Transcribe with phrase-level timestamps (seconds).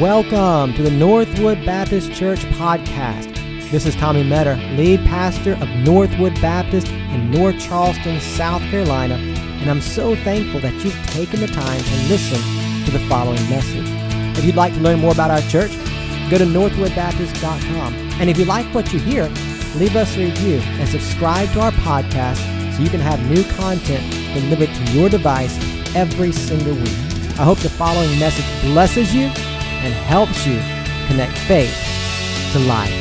[0.00, 3.34] Welcome to the Northwood Baptist Church podcast.
[3.70, 9.70] This is Tommy Metter, lead pastor of Northwood Baptist in North Charleston, South Carolina, and
[9.70, 12.38] I'm so thankful that you've taken the time to listen
[12.84, 13.86] to the following message.
[14.36, 15.72] If you'd like to learn more about our church,
[16.28, 17.94] go to northwoodbaptist.com.
[18.20, 19.30] And if you like what you hear,
[19.76, 22.36] leave us a review and subscribe to our podcast
[22.76, 25.56] so you can have new content delivered to your device
[25.96, 26.98] every single week.
[27.38, 29.30] I hope the following message blesses you
[29.86, 30.58] and helps you
[31.06, 31.72] connect faith
[32.52, 32.92] to life.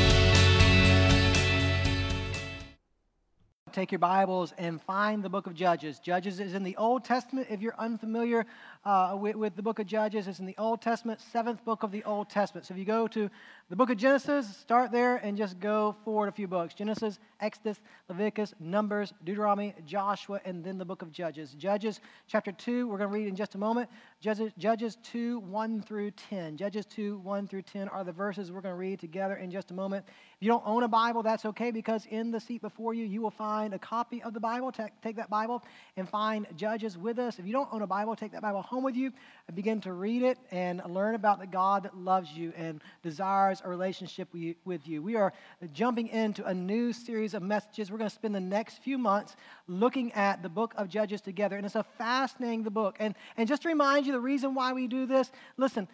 [3.72, 5.98] Take your Bibles and find the book of Judges.
[5.98, 7.48] Judges is in the Old Testament.
[7.50, 8.46] If you're unfamiliar
[8.86, 11.92] uh, with, with, the book of Judges, it's in the Old Testament, seventh book of
[11.92, 12.68] the Old Testament.
[12.68, 13.32] So if you go to
[13.68, 17.80] the book of Genesis, start there and just go forward a few books Genesis, Exodus,
[18.10, 21.56] Leviticus, Numbers, Deuteronomy, Joshua, and then the book of Judges.
[21.56, 23.90] Judges chapter 2, we're going to read in just a moment.
[24.22, 26.56] Judges, Judges 2, 1 through 10.
[26.56, 29.72] Judges 2, 1 through 10 are the verses we're going to read together in just
[29.72, 30.06] a moment.
[30.08, 33.22] If you don't own a Bible, that's okay because in the seat before you, you
[33.22, 34.72] will find a copy of the Bible.
[34.72, 35.64] Take, take that Bible
[35.98, 37.40] and find Judges with us.
[37.40, 39.12] If you don't own a Bible, take that Bible home with you
[39.48, 43.62] and begin to read it and learn about the God that loves you and desires
[43.64, 44.28] a relationship
[44.64, 45.02] with you.
[45.02, 45.34] We are
[45.74, 47.92] jumping into a new series of messages.
[47.92, 49.36] We're going to spend the next few months
[49.68, 52.98] looking at the book of Judges together, and it's a fascinating book.
[53.00, 55.88] And, and just to remind you the reason why we do this, listen,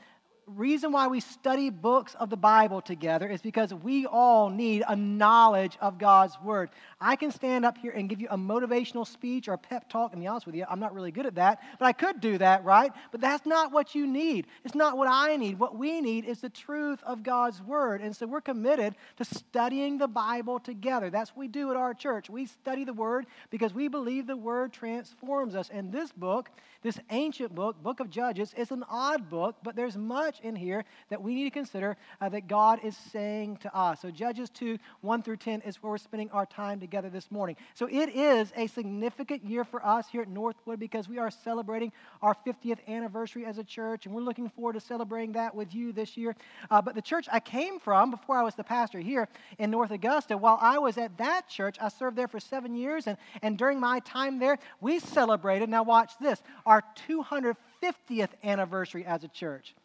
[0.47, 4.95] reason why we study books of the Bible together is because we all need a
[4.95, 6.69] knowledge of God's Word.
[6.99, 10.13] I can stand up here and give you a motivational speech or a pep talk,
[10.13, 12.37] and be honest with you, I'm not really good at that, but I could do
[12.37, 12.91] that, right?
[13.11, 14.47] But that's not what you need.
[14.65, 15.59] It's not what I need.
[15.59, 18.01] What we need is the truth of God's Word.
[18.01, 21.09] And so we're committed to studying the Bible together.
[21.09, 22.29] That's what we do at our church.
[22.29, 25.69] We study the Word because we believe the Word transforms us.
[25.71, 26.49] And this book,
[26.81, 30.85] this ancient book, Book of Judges, is an odd book, but there's much in here
[31.09, 34.01] that we need to consider uh, that God is saying to us.
[34.01, 37.55] So, Judges 2 1 through 10 is where we're spending our time together this morning.
[37.73, 41.91] So, it is a significant year for us here at Northwood because we are celebrating
[42.21, 45.91] our 50th anniversary as a church, and we're looking forward to celebrating that with you
[45.91, 46.35] this year.
[46.69, 49.91] Uh, but the church I came from before I was the pastor here in North
[49.91, 53.57] Augusta, while I was at that church, I served there for seven years, and, and
[53.57, 59.75] during my time there, we celebrated, now watch this, our 250th anniversary as a church.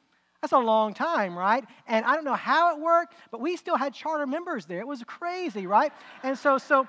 [0.40, 1.64] That's a long time, right?
[1.86, 4.80] And I don't know how it worked, but we still had charter members there.
[4.80, 5.92] It was crazy, right?
[6.22, 6.86] And so, so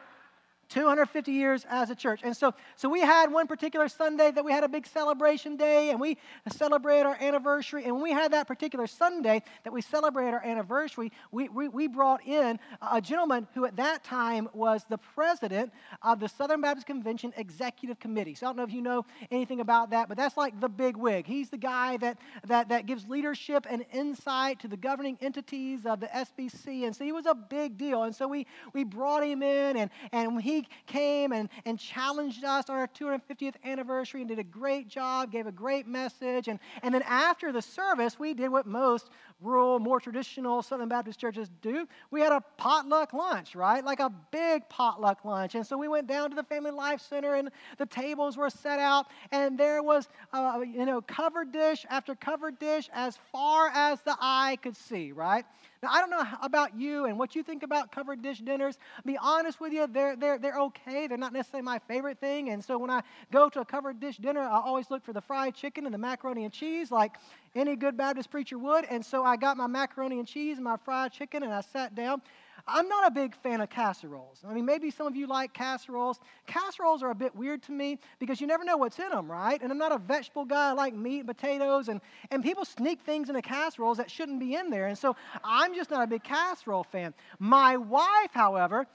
[0.69, 2.21] 250 years as a church.
[2.23, 5.91] And so, so we had one particular Sunday that we had a big celebration day
[5.91, 6.17] and we
[6.49, 7.85] celebrated our anniversary.
[7.85, 11.87] And when we had that particular Sunday that we celebrated our anniversary, we, we, we
[11.87, 12.59] brought in
[12.91, 17.99] a gentleman who at that time was the president of the Southern Baptist Convention Executive
[17.99, 18.35] Committee.
[18.35, 20.97] So I don't know if you know anything about that, but that's like the big
[20.97, 21.25] wig.
[21.25, 22.17] He's the guy that,
[22.47, 26.85] that, that gives leadership and insight to the governing entities of the SBC.
[26.85, 28.03] And so he was a big deal.
[28.03, 32.69] And so we, we brought him in and, and he came and, and challenged us
[32.69, 36.47] on our 250th anniversary and did a great job, gave a great message.
[36.47, 39.09] And, and then after the service, we did what most
[39.41, 41.87] rural, more traditional Southern Baptist churches do.
[42.11, 43.83] We had a potluck lunch, right?
[43.83, 45.55] Like a big potluck lunch.
[45.55, 48.79] And so we went down to the Family Life Center and the tables were set
[48.79, 54.01] out and there was, uh, you know, covered dish after covered dish as far as
[54.01, 55.45] the eye could see, right?
[55.83, 58.77] Now, I don't know about you and what you think about covered dish dinners.
[58.97, 61.07] I'll be honest with you, they're, they're, they're okay.
[61.07, 62.49] They're not necessarily my favorite thing.
[62.49, 63.01] And so when I
[63.31, 65.99] go to a covered dish dinner, I always look for the fried chicken and the
[65.99, 67.17] macaroni and cheese like
[67.55, 68.85] any good Baptist preacher would.
[68.85, 71.93] And so I got my macaroni and cheese and my fried chicken and I sat
[71.95, 72.21] down.
[72.67, 74.43] I'm not a big fan of casseroles.
[74.47, 76.19] I mean, maybe some of you like casseroles.
[76.47, 79.61] Casseroles are a bit weird to me because you never know what's in them, right?
[79.61, 80.69] And I'm not a vegetable guy.
[80.69, 84.55] I like meat and potatoes, and, and people sneak things into casseroles that shouldn't be
[84.55, 84.87] in there.
[84.87, 87.13] And so I'm just not a big casserole fan.
[87.39, 88.85] My wife, however,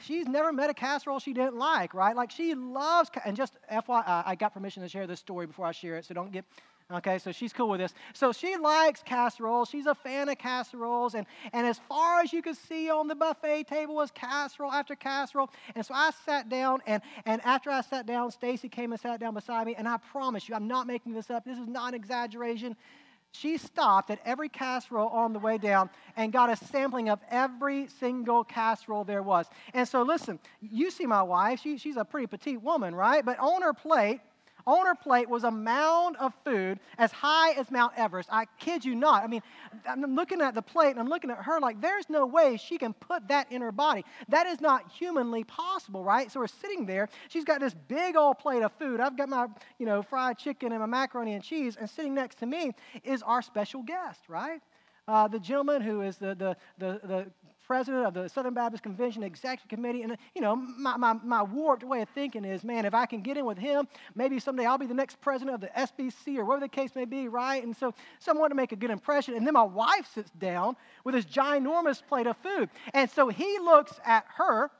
[0.00, 2.14] she's never met a casserole she didn't like, right?
[2.14, 5.72] Like she loves, and just FYI, I got permission to share this story before I
[5.72, 6.44] share it, so don't get
[6.92, 7.94] Okay, so she's cool with this.
[8.14, 9.68] So she likes casseroles.
[9.68, 11.14] She's a fan of casseroles.
[11.14, 14.96] And, and as far as you could see on the buffet table was casserole after
[14.96, 15.50] casserole.
[15.76, 19.20] And so I sat down, and, and after I sat down, Stacy came and sat
[19.20, 19.76] down beside me.
[19.76, 21.44] And I promise you, I'm not making this up.
[21.44, 22.74] This is not an exaggeration.
[23.32, 27.86] She stopped at every casserole on the way down and got a sampling of every
[27.86, 29.46] single casserole there was.
[29.72, 31.60] And so, listen, you see my wife.
[31.60, 33.24] She, she's a pretty petite woman, right?
[33.24, 34.20] But on her plate,
[34.66, 38.28] On her plate was a mound of food as high as Mount Everest.
[38.32, 39.24] I kid you not.
[39.24, 39.42] I mean,
[39.88, 42.78] I'm looking at the plate and I'm looking at her like there's no way she
[42.78, 44.04] can put that in her body.
[44.28, 46.30] That is not humanly possible, right?
[46.30, 47.08] So we're sitting there.
[47.28, 49.00] She's got this big old plate of food.
[49.00, 49.46] I've got my,
[49.78, 52.72] you know, fried chicken and my macaroni and cheese, and sitting next to me
[53.04, 54.60] is our special guest, right?
[55.08, 57.26] Uh, the gentleman who is the, the, the, the
[57.70, 60.02] president of the Southern Baptist Convention Executive Committee.
[60.02, 63.20] And, you know, my, my, my warped way of thinking is, man, if I can
[63.20, 63.86] get in with him,
[64.16, 67.04] maybe someday I'll be the next president of the SBC or whatever the case may
[67.04, 67.62] be, right?
[67.62, 69.36] And so so I someone to make a good impression.
[69.36, 70.74] And then my wife sits down
[71.04, 72.70] with this ginormous plate of food.
[72.92, 74.72] And so he looks at her,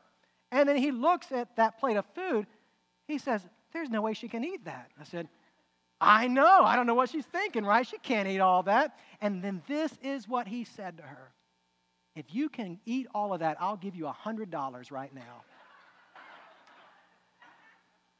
[0.50, 2.48] and then he looks at that plate of food.
[3.06, 3.40] He says,
[3.72, 4.90] There's no way she can eat that.
[5.00, 5.28] I said,
[6.00, 6.62] I know.
[6.64, 7.86] I don't know what she's thinking, right?
[7.86, 8.98] She can't eat all that.
[9.20, 11.30] And then this is what he said to her
[12.20, 15.42] if you can eat all of that, I'll give you $100 right now.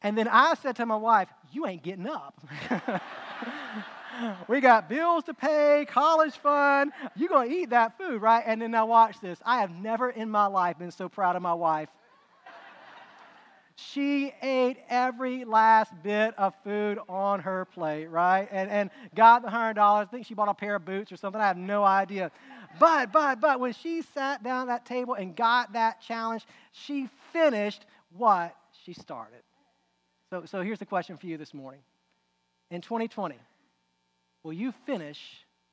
[0.00, 2.40] And then I said to my wife, You ain't getting up.
[4.48, 6.92] we got bills to pay, college fund.
[7.14, 8.42] You're going to eat that food, right?
[8.46, 9.38] And then now watch this.
[9.44, 11.90] I have never in my life been so proud of my wife.
[13.76, 18.46] She ate every last bit of food on her plate, right?
[18.50, 19.78] And, and got the $100.
[19.78, 21.40] I think she bought a pair of boots or something.
[21.40, 22.30] I have no idea.
[22.78, 27.08] But, but, but when she sat down at that table and got that challenge, she
[27.32, 27.84] finished
[28.16, 29.42] what she started.
[30.30, 31.80] So, so here's the question for you this morning.
[32.70, 33.34] In 2020,
[34.44, 35.20] will you finish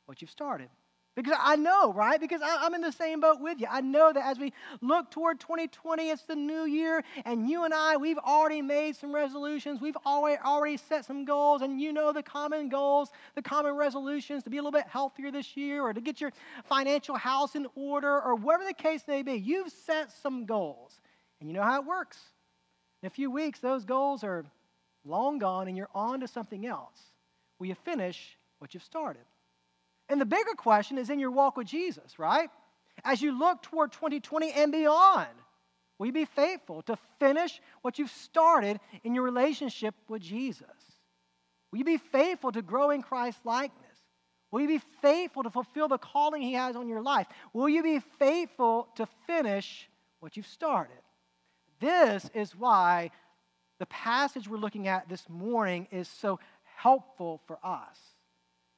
[0.06, 0.70] what you've started?
[1.18, 2.22] Because I know, right?
[2.22, 3.66] Because I'm in the same boat with you.
[3.68, 7.74] I know that as we look toward 2020, it's the new year, and you and
[7.74, 9.82] I, we've already made some resolutions.
[9.82, 14.44] We've already, already set some goals, and you know the common goals, the common resolutions
[14.44, 16.32] to be a little bit healthier this year, or to get your
[16.66, 19.34] financial house in order, or whatever the case may be.
[19.34, 21.02] You've set some goals,
[21.40, 22.20] and you know how it works.
[23.02, 24.46] In a few weeks, those goals are
[25.04, 27.00] long gone, and you're on to something else.
[27.58, 29.24] Will you finish what you've started?
[30.10, 32.50] And the bigger question is in your walk with Jesus, right?
[33.04, 35.28] As you look toward 2020 and beyond,
[35.98, 40.68] will you be faithful to finish what you've started in your relationship with Jesus?
[41.72, 43.84] Will you be faithful to grow in Christ's likeness?
[44.52, 47.28] Will you be faithful to fulfill the calling He has on your life?
[47.54, 49.90] Will you be faithful to finish
[50.22, 50.96] what you've started?
[51.80, 53.12] This is why
[53.80, 56.40] the passage we're looking at this morning is so
[56.78, 58.00] helpful for us.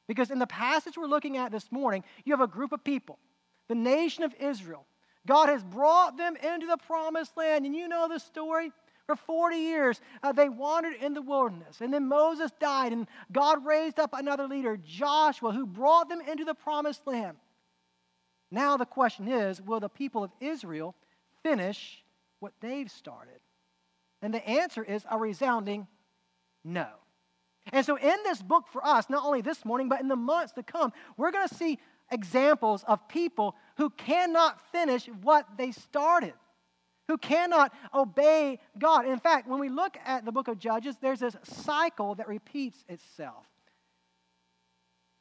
[0.09, 3.19] Because in the passage we're looking at this morning, you have a group of people,
[3.67, 4.87] the nation of Israel.
[5.27, 8.71] God has brought them into the promised land, and you know the story.
[9.05, 11.81] For 40 years, uh, they wandered in the wilderness.
[11.81, 16.43] And then Moses died, and God raised up another leader, Joshua, who brought them into
[16.43, 17.37] the promised land.
[18.51, 20.95] Now the question is will the people of Israel
[21.43, 22.03] finish
[22.39, 23.39] what they've started?
[24.23, 25.87] And the answer is a resounding
[26.63, 26.87] no.
[27.71, 30.53] And so, in this book for us, not only this morning, but in the months
[30.53, 31.79] to come, we're going to see
[32.11, 36.33] examples of people who cannot finish what they started,
[37.07, 39.05] who cannot obey God.
[39.05, 42.83] In fact, when we look at the book of Judges, there's this cycle that repeats
[42.87, 43.45] itself.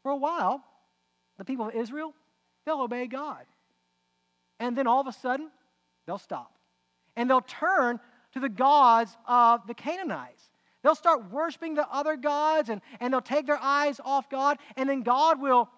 [0.03, 0.63] For a while,
[1.37, 2.15] the people of Israel,
[2.65, 3.45] they'll obey God.
[4.61, 5.51] And then all of a sudden,
[6.07, 6.53] they'll stop.
[7.17, 8.01] And they'll turn
[8.33, 10.43] to the gods of the Canaanites.
[10.83, 14.89] They'll start worshiping the other gods and, and they'll take their eyes off God, and
[14.89, 15.69] then God will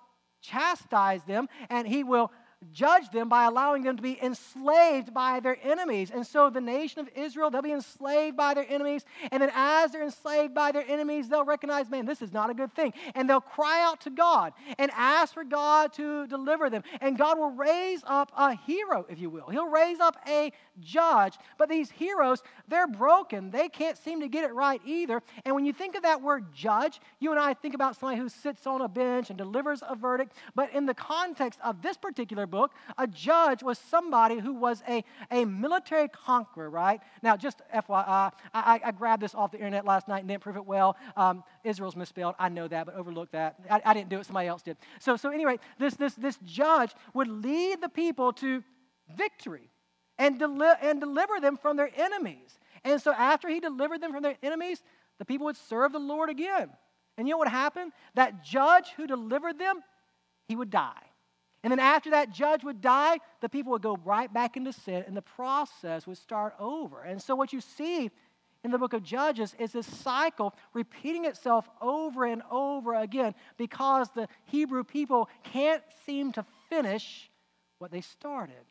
[0.42, 2.30] chastise them and He will
[2.72, 6.10] judge them by allowing them to be enslaved by their enemies.
[6.10, 9.04] And so the nation of Israel, they'll be enslaved by their enemies.
[9.30, 12.54] And then as they're enslaved by their enemies, they'll recognize, man, this is not a
[12.54, 12.92] good thing.
[13.14, 16.82] And they'll cry out to God and ask for God to deliver them.
[17.00, 19.48] And God will raise up a hero, if you will.
[19.48, 21.38] He'll raise up a judge.
[21.58, 23.50] But these heroes, they're broken.
[23.50, 25.22] They can't seem to get it right either.
[25.44, 28.28] And when you think of that word judge, you and I think about somebody who
[28.28, 30.34] sits on a bench and delivers a verdict.
[30.54, 35.04] But in the context of this particular book, a judge was somebody who was a,
[35.30, 37.00] a military conqueror, right?
[37.22, 40.56] Now, just FYI, I, I, grabbed this off the internet last night and didn't prove
[40.56, 40.96] it well.
[41.16, 42.34] Um, Israel's misspelled.
[42.38, 43.56] I know that, but overlook that.
[43.70, 44.76] I, I didn't do it, somebody else did.
[44.98, 48.62] So, so anyway, this, this, this judge would lead the people to
[49.16, 49.70] victory
[50.18, 52.58] and, deli- and deliver them from their enemies.
[52.84, 54.82] And so after he delivered them from their enemies,
[55.18, 56.70] the people would serve the Lord again.
[57.16, 57.92] And you know what happened?
[58.14, 59.82] That judge who delivered them,
[60.48, 61.09] he would die.
[61.62, 65.04] And then after that judge would die, the people would go right back into sin
[65.06, 67.02] and the process would start over.
[67.02, 68.10] And so what you see
[68.64, 74.08] in the book of Judges is this cycle repeating itself over and over again because
[74.10, 77.30] the Hebrew people can't seem to finish
[77.78, 78.64] what they started.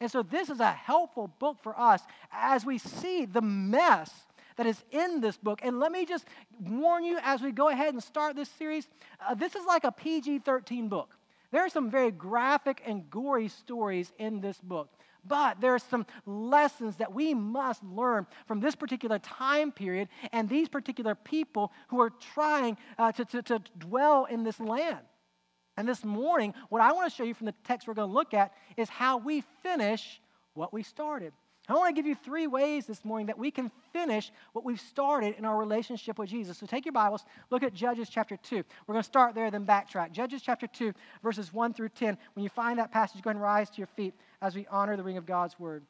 [0.00, 2.02] And so this is a helpful book for us
[2.32, 4.10] as we see the mess
[4.56, 5.60] that is in this book.
[5.62, 6.26] And let me just
[6.60, 8.88] warn you as we go ahead and start this series
[9.26, 11.17] uh, this is like a PG 13 book.
[11.50, 14.90] There are some very graphic and gory stories in this book.
[15.24, 20.48] But there are some lessons that we must learn from this particular time period and
[20.48, 25.00] these particular people who are trying uh, to, to, to dwell in this land.
[25.76, 28.14] And this morning, what I want to show you from the text we're going to
[28.14, 30.20] look at is how we finish
[30.54, 31.32] what we started.
[31.68, 34.80] I want to give you three ways this morning that we can finish what we've
[34.80, 36.56] started in our relationship with Jesus.
[36.56, 38.56] So take your Bibles, look at Judges chapter 2.
[38.86, 40.12] We're going to start there, then backtrack.
[40.12, 42.16] Judges chapter 2, verses 1 through 10.
[42.34, 44.96] When you find that passage, go ahead and rise to your feet as we honor
[44.96, 45.84] the ring of God's word.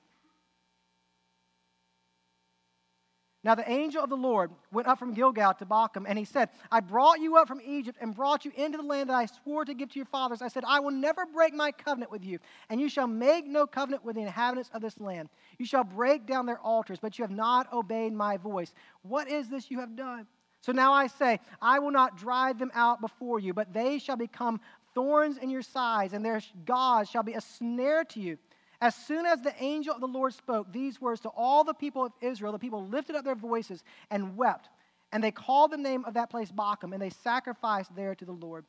[3.44, 6.48] Now the angel of the Lord went up from Gilgal to Bochim, and he said,
[6.72, 9.64] I brought you up from Egypt and brought you into the land that I swore
[9.64, 10.42] to give to your fathers.
[10.42, 13.66] I said, I will never break my covenant with you, and you shall make no
[13.66, 15.28] covenant with the inhabitants of this land.
[15.58, 18.74] You shall break down their altars, but you have not obeyed my voice.
[19.02, 20.26] What is this you have done?
[20.60, 24.16] So now I say, I will not drive them out before you, but they shall
[24.16, 24.60] become
[24.94, 28.36] thorns in your sides, and their gods shall be a snare to you.
[28.80, 32.04] As soon as the angel of the Lord spoke these words to all the people
[32.04, 34.68] of Israel, the people lifted up their voices and wept.
[35.12, 38.32] And they called the name of that place Bochim, and they sacrificed there to the
[38.32, 38.64] Lord.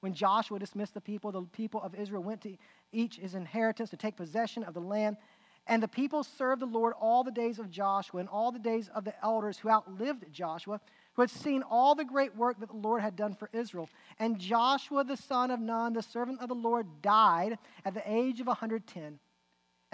[0.00, 2.56] When Joshua dismissed the people, the people of Israel went to
[2.92, 5.16] each his inheritance to take possession of the land.
[5.66, 8.90] And the people served the Lord all the days of Joshua and all the days
[8.94, 10.78] of the elders who outlived Joshua,
[11.14, 13.88] who had seen all the great work that the Lord had done for Israel.
[14.18, 17.56] And Joshua the son of Nun, the servant of the Lord, died
[17.86, 19.18] at the age of 110.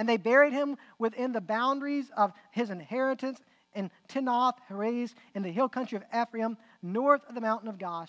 [0.00, 3.38] And they buried him within the boundaries of his inheritance
[3.74, 8.08] in Timnath Heres in the hill country of Ephraim, north of the mountain of Gaash.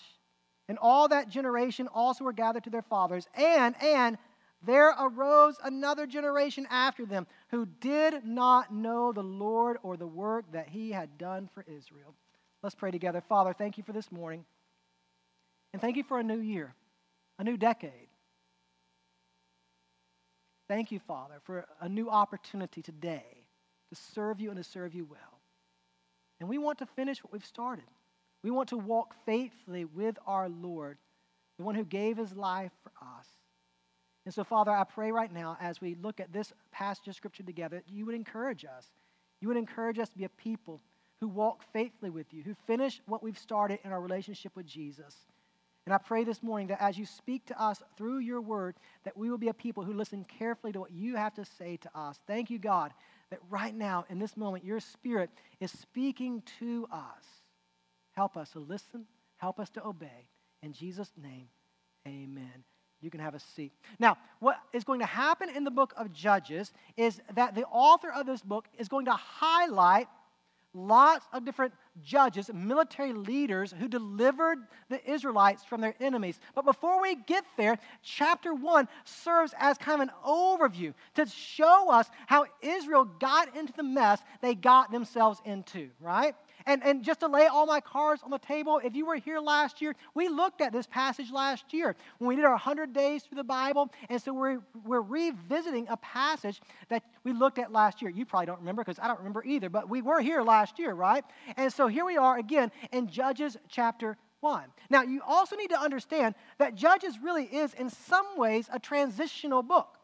[0.70, 3.26] And all that generation also were gathered to their fathers.
[3.34, 4.16] And, and,
[4.64, 10.50] there arose another generation after them who did not know the Lord or the work
[10.52, 12.14] that he had done for Israel.
[12.62, 13.20] Let's pray together.
[13.20, 14.46] Father, thank you for this morning.
[15.74, 16.74] And thank you for a new year,
[17.38, 18.08] a new decade.
[20.68, 23.46] Thank you, Father, for a new opportunity today
[23.90, 25.40] to serve you and to serve you well.
[26.40, 27.84] And we want to finish what we've started.
[28.42, 30.98] We want to walk faithfully with our Lord,
[31.58, 33.26] the one who gave his life for us.
[34.24, 37.42] And so, Father, I pray right now as we look at this passage of Scripture
[37.42, 38.86] together, you would encourage us.
[39.40, 40.80] You would encourage us to be a people
[41.20, 45.16] who walk faithfully with you, who finish what we've started in our relationship with Jesus.
[45.86, 49.16] And I pray this morning that as you speak to us through your word, that
[49.16, 51.90] we will be a people who listen carefully to what you have to say to
[51.94, 52.20] us.
[52.26, 52.92] Thank you, God,
[53.30, 57.24] that right now, in this moment, your spirit is speaking to us.
[58.12, 59.06] Help us to listen,
[59.38, 60.28] help us to obey.
[60.62, 61.48] In Jesus' name,
[62.06, 62.64] amen.
[63.00, 63.72] You can have a seat.
[63.98, 68.12] Now, what is going to happen in the book of Judges is that the author
[68.12, 70.06] of this book is going to highlight
[70.74, 76.40] lots of different judges, military leaders who delivered the Israelites from their enemies.
[76.54, 81.90] But before we get there, chapter 1 serves as kind of an overview to show
[81.90, 86.34] us how Israel got into the mess they got themselves into, right?
[86.66, 89.40] And, and just to lay all my cards on the table, if you were here
[89.40, 93.22] last year, we looked at this passage last year when we did our 100 days
[93.22, 93.90] through the Bible.
[94.08, 98.10] And so we're, we're revisiting a passage that we looked at last year.
[98.10, 100.94] You probably don't remember because I don't remember either, but we were here last year,
[100.94, 101.24] right?
[101.56, 104.64] And so here we are again in Judges chapter 1.
[104.90, 109.62] Now, you also need to understand that Judges really is, in some ways, a transitional
[109.62, 109.98] book.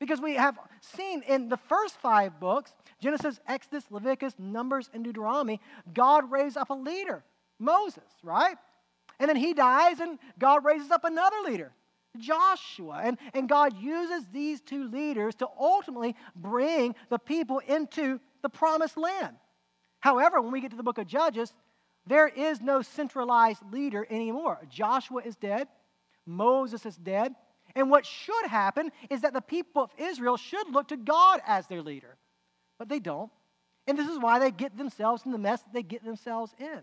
[0.00, 5.60] Because we have seen in the first five books Genesis, Exodus, Leviticus, Numbers, and Deuteronomy
[5.92, 7.24] God raised up a leader,
[7.58, 8.56] Moses, right?
[9.18, 11.72] And then he dies, and God raises up another leader,
[12.18, 13.00] Joshua.
[13.04, 18.96] And, and God uses these two leaders to ultimately bring the people into the promised
[18.96, 19.36] land.
[20.00, 21.52] However, when we get to the book of Judges,
[22.06, 24.60] there is no centralized leader anymore.
[24.68, 25.68] Joshua is dead,
[26.26, 27.34] Moses is dead,
[27.74, 31.66] and what should happen is that the people of Israel should look to God as
[31.66, 32.16] their leader.
[32.78, 33.30] But they don't.
[33.86, 36.80] And this is why they get themselves in the mess that they get themselves in.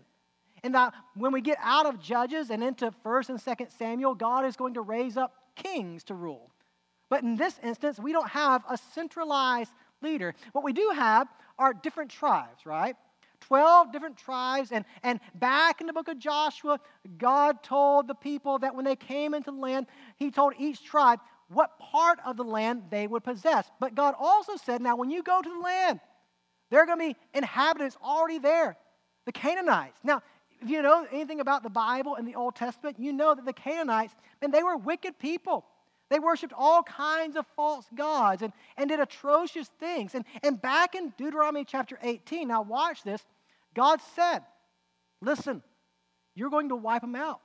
[0.62, 4.44] And that when we get out of Judges and into 1st and 2nd Samuel, God
[4.44, 6.50] is going to raise up kings to rule.
[7.08, 10.34] But in this instance, we don't have a centralized leader.
[10.52, 12.96] What we do have are different tribes, right?
[13.40, 14.72] 12 different tribes.
[14.72, 16.78] And, and back in the book of Joshua,
[17.18, 21.20] God told the people that when they came into the land, He told each tribe
[21.52, 23.70] what part of the land they would possess.
[23.80, 26.00] But God also said, now when you go to the land,
[26.70, 28.76] there are going to be inhabitants already there,
[29.26, 29.98] the Canaanites.
[30.02, 30.22] Now,
[30.60, 33.52] if you know anything about the Bible and the Old Testament, you know that the
[33.52, 35.64] Canaanites, and they were wicked people.
[36.08, 40.14] They worshiped all kinds of false gods and, and did atrocious things.
[40.14, 43.22] And, and back in Deuteronomy chapter 18, now watch this,
[43.74, 44.40] God said,
[45.20, 45.62] listen,
[46.34, 47.40] you're going to wipe them out.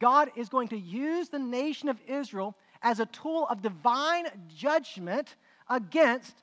[0.00, 5.34] God is going to use the nation of Israel as a tool of divine judgment
[5.68, 6.36] against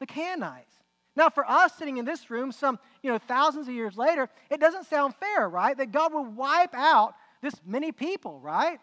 [0.00, 0.74] the Canaanites.
[1.16, 4.60] Now, for us sitting in this room, some you know thousands of years later, it
[4.60, 5.76] doesn't sound fair, right?
[5.76, 8.80] That God would wipe out this many people, right?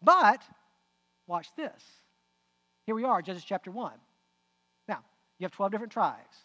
[0.00, 0.42] But
[1.26, 1.82] watch this.
[2.84, 3.92] Here we are, Judges chapter 1.
[4.88, 5.00] Now,
[5.38, 6.36] you have 12 different tribes.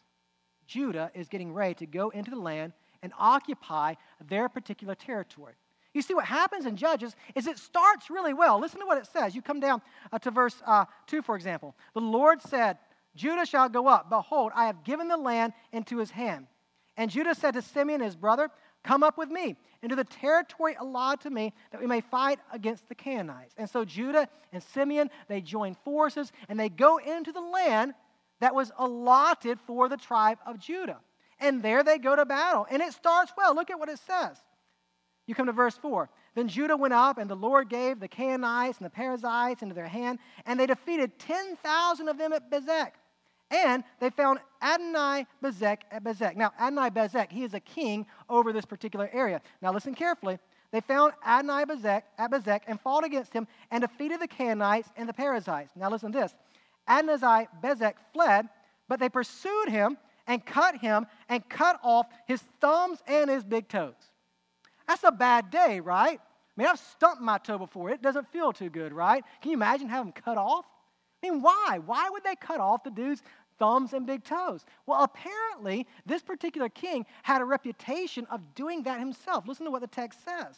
[0.65, 3.93] Judah is getting ready to go into the land and occupy
[4.27, 5.53] their particular territory.
[5.93, 8.59] You see, what happens in Judges is it starts really well.
[8.59, 9.35] Listen to what it says.
[9.35, 9.81] You come down
[10.11, 11.75] uh, to verse uh, 2, for example.
[11.93, 12.77] The Lord said,
[13.15, 14.09] Judah shall go up.
[14.09, 16.47] Behold, I have given the land into his hand.
[16.95, 18.49] And Judah said to Simeon, his brother,
[18.83, 22.87] Come up with me into the territory allotted to me that we may fight against
[22.89, 23.53] the Canaanites.
[23.57, 27.93] And so Judah and Simeon, they join forces and they go into the land
[28.39, 30.99] that was allotted for the tribe of Judah.
[31.39, 32.65] And there they go to battle.
[32.69, 33.53] And it starts well.
[33.53, 34.37] Look at what it says.
[35.31, 36.09] You come to verse 4.
[36.35, 39.87] Then Judah went up, and the Lord gave the Canaanites and the Perizzites into their
[39.87, 42.91] hand, and they defeated 10,000 of them at Bezek.
[43.49, 46.35] And they found Adonai Bezek at Bezek.
[46.35, 49.39] Now, Adonai Bezek, he is a king over this particular area.
[49.61, 50.37] Now, listen carefully.
[50.73, 55.07] They found Adonai Bezek at Bezek and fought against him and defeated the Canaanites and
[55.07, 55.71] the Perizzites.
[55.77, 56.35] Now, listen to this.
[56.89, 58.49] Adonai Bezek fled,
[58.89, 59.97] but they pursued him
[60.27, 64.10] and cut him and cut off his thumbs and his big toes.
[64.91, 66.19] That's a bad day, right?
[66.19, 67.89] I mean, I've stumped my toe before.
[67.89, 69.23] It doesn't feel too good, right?
[69.41, 70.65] Can you imagine having them cut off?
[71.23, 71.79] I mean, why?
[71.85, 73.23] Why would they cut off the dude's
[73.57, 74.65] thumbs and big toes?
[74.85, 79.47] Well, apparently, this particular king had a reputation of doing that himself.
[79.47, 80.57] Listen to what the text says.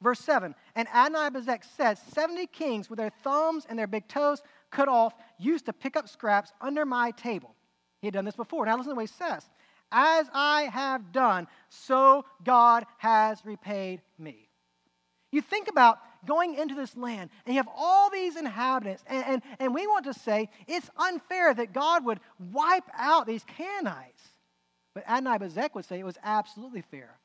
[0.00, 4.88] Verse 7 And Adonai-Bezek says, 70 kings with their thumbs and their big toes cut
[4.88, 7.54] off used to pick up scraps under my table.
[8.00, 8.64] He had done this before.
[8.64, 9.50] Now listen to what he says.
[9.92, 14.48] As I have done, so God has repaid me.
[15.30, 19.42] You think about going into this land and you have all these inhabitants, and, and,
[19.58, 22.20] and we want to say it's unfair that God would
[22.52, 24.22] wipe out these Canaanites.
[24.94, 27.18] But Adonai Bezek would say it was absolutely fair.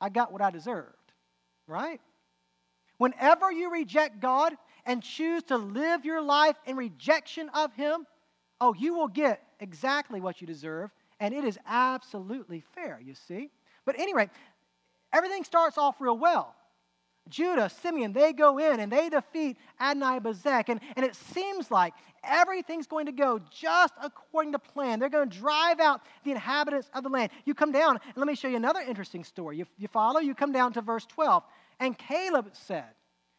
[0.00, 1.12] I got what I deserved,
[1.66, 2.00] right?
[2.98, 4.54] Whenever you reject God
[4.86, 8.06] and choose to live your life in rejection of Him,
[8.60, 10.90] oh, you will get exactly what you deserve,
[11.22, 13.48] and it is absolutely fair, you see.
[13.86, 14.28] But anyway,
[15.12, 16.52] everything starts off real well.
[17.28, 20.64] Judah, Simeon, they go in and they defeat Adonai Bezek.
[20.68, 24.98] And, and it seems like everything's going to go just according to plan.
[24.98, 27.30] They're going to drive out the inhabitants of the land.
[27.44, 29.58] You come down, and let me show you another interesting story.
[29.58, 30.18] You, you follow?
[30.18, 31.44] You come down to verse 12.
[31.78, 32.90] And Caleb said,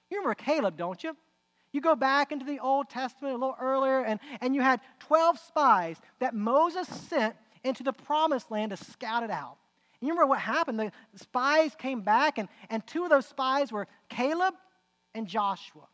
[0.09, 1.17] You remember Caleb, don't you?
[1.73, 5.37] You go back into the Old Testament a little earlier, and, and you had 12
[5.39, 9.57] spies that Moses sent into the promised land to scout it out.
[10.01, 10.79] You remember what happened?
[10.79, 14.53] The spies came back, and, and two of those spies were Caleb
[15.15, 15.87] and Joshua.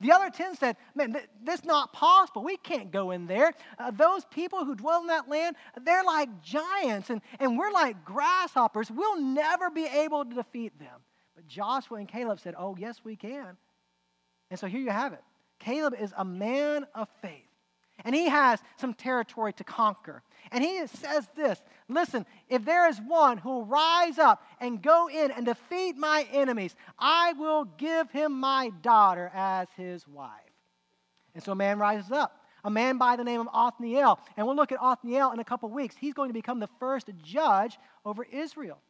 [0.00, 2.42] The other 10 said, Man, th- this is not possible.
[2.42, 3.52] We can't go in there.
[3.78, 8.04] Uh, those people who dwell in that land, they're like giants, and, and we're like
[8.04, 8.90] grasshoppers.
[8.90, 11.00] We'll never be able to defeat them.
[11.34, 13.56] But Joshua and Caleb said, Oh, yes, we can.
[14.50, 15.22] And so here you have it.
[15.58, 17.53] Caleb is a man of faith.
[18.04, 20.22] And he has some territory to conquer.
[20.52, 25.08] And he says this Listen, if there is one who will rise up and go
[25.08, 30.30] in and defeat my enemies, I will give him my daughter as his wife.
[31.34, 34.18] And so a man rises up, a man by the name of Othniel.
[34.36, 35.96] And we'll look at Othniel in a couple weeks.
[35.98, 38.80] He's going to become the first judge over Israel.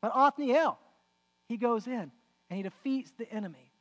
[0.00, 0.78] But Othniel,
[1.48, 2.10] he goes in
[2.48, 3.71] and he defeats the enemy.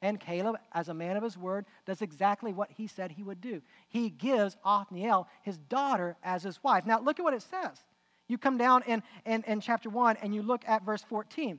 [0.00, 3.40] And Caleb, as a man of his word, does exactly what he said he would
[3.40, 3.60] do.
[3.88, 6.86] He gives Othniel his daughter as his wife.
[6.86, 7.82] Now, look at what it says.
[8.28, 11.58] You come down in, in, in chapter 1 and you look at verse 14.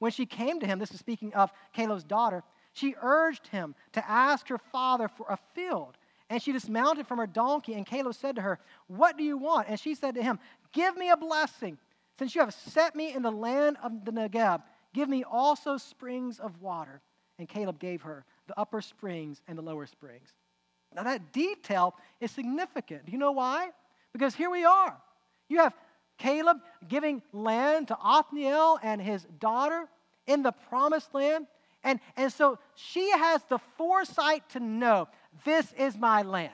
[0.00, 2.42] When she came to him, this is speaking of Caleb's daughter,
[2.74, 5.96] she urged him to ask her father for a field.
[6.30, 9.68] And she dismounted from her donkey, and Caleb said to her, What do you want?
[9.68, 10.38] And she said to him,
[10.72, 11.78] Give me a blessing.
[12.18, 16.38] Since you have set me in the land of the Negeb, give me also springs
[16.38, 17.00] of water
[17.38, 20.28] and Caleb gave her the upper springs and the lower springs.
[20.94, 23.06] Now, that detail is significant.
[23.06, 23.70] Do you know why?
[24.12, 24.96] Because here we are.
[25.48, 25.74] You have
[26.18, 29.88] Caleb giving land to Othniel and his daughter
[30.26, 31.46] in the promised land.
[31.84, 35.08] And, and so she has the foresight to know
[35.44, 36.52] this is my land,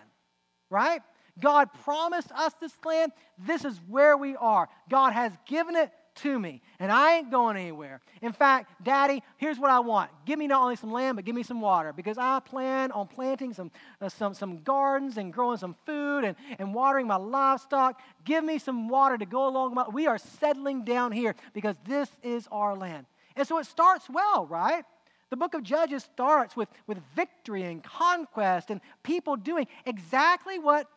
[0.68, 1.00] right?
[1.40, 3.12] God promised us this land.
[3.38, 4.68] This is where we are.
[4.90, 8.00] God has given it to me, and I ain't going anywhere.
[8.22, 10.10] In fact, Daddy, here's what I want.
[10.24, 13.08] Give me not only some land, but give me some water, because I plan on
[13.08, 18.00] planting some, uh, some, some gardens and growing some food and, and watering my livestock.
[18.24, 19.74] Give me some water to go along.
[19.74, 23.06] My, we are settling down here because this is our land.
[23.36, 24.84] And so it starts well, right?
[25.30, 30.88] The book of Judges starts with, with victory and conquest and people doing exactly what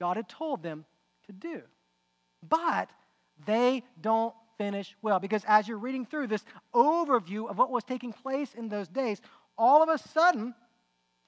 [0.00, 0.86] God had told them
[1.26, 1.60] to do.
[2.48, 2.88] But
[3.46, 8.12] they don't finish well because as you're reading through this overview of what was taking
[8.12, 9.20] place in those days,
[9.56, 10.54] all of a sudden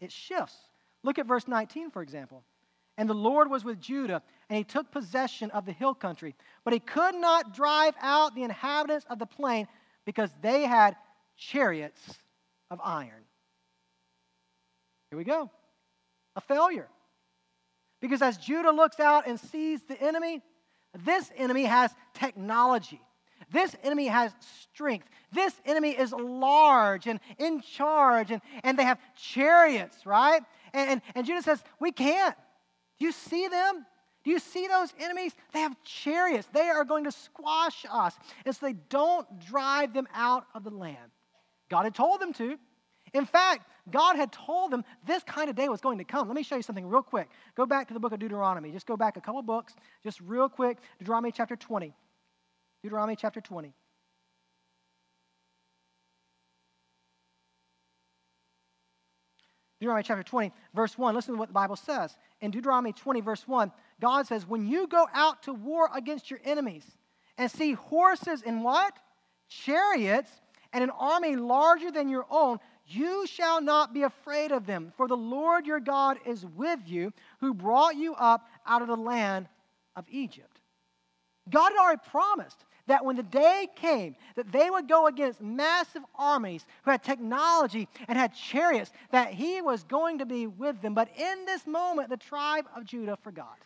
[0.01, 0.57] it shifts.
[1.03, 2.45] Look at verse 19, for example.
[2.99, 6.35] And the Lord was with Judah, and he took possession of the hill country.
[6.65, 9.69] But he could not drive out the inhabitants of the plain
[10.05, 10.97] because they had
[11.37, 12.19] chariots
[12.71, 13.25] of iron.
[15.11, 15.51] Here we go.
[16.37, 16.89] A failure.
[18.01, 20.43] Because as Judah looks out and sees the enemy,
[21.05, 23.01] this enemy has technology.
[23.53, 24.33] This enemy has
[24.73, 25.09] strength.
[25.33, 30.43] This enemy is large and in charge, and, and they have chariots, right?
[30.73, 32.37] And, and, and Judah says, We can't.
[32.99, 33.87] Do you see them?
[34.23, 35.35] Do you see those enemies?
[35.53, 36.47] They have chariots.
[36.53, 38.15] They are going to squash us.
[38.45, 41.11] And so they don't drive them out of the land.
[41.71, 42.59] God had told them to.
[43.13, 46.29] In fact, God had told them this kind of day was going to come.
[46.29, 47.29] Let me show you something real quick.
[47.57, 48.71] Go back to the book of Deuteronomy.
[48.71, 50.79] Just go back a couple books, just real quick.
[50.99, 51.93] Deuteronomy chapter 20.
[52.83, 53.75] Deuteronomy chapter 20.
[59.81, 61.15] Deuteronomy chapter 20, verse 1.
[61.15, 62.15] Listen to what the Bible says.
[62.43, 66.41] In Deuteronomy 20, verse 1, God says, When you go out to war against your
[66.45, 66.85] enemies
[67.39, 68.93] and see horses and what?
[69.49, 70.31] Chariots
[70.73, 72.59] and an army larger than your own,
[72.93, 77.13] you shall not be afraid of them, for the Lord your God is with you,
[77.41, 79.49] who brought you up out of the land
[79.97, 80.61] of Egypt.
[81.49, 86.03] God had already promised that when the day came that they would go against massive
[86.17, 90.95] armies who had technology and had chariots, that he was going to be with them.
[90.95, 93.59] But in this moment, the tribe of Judah forgot.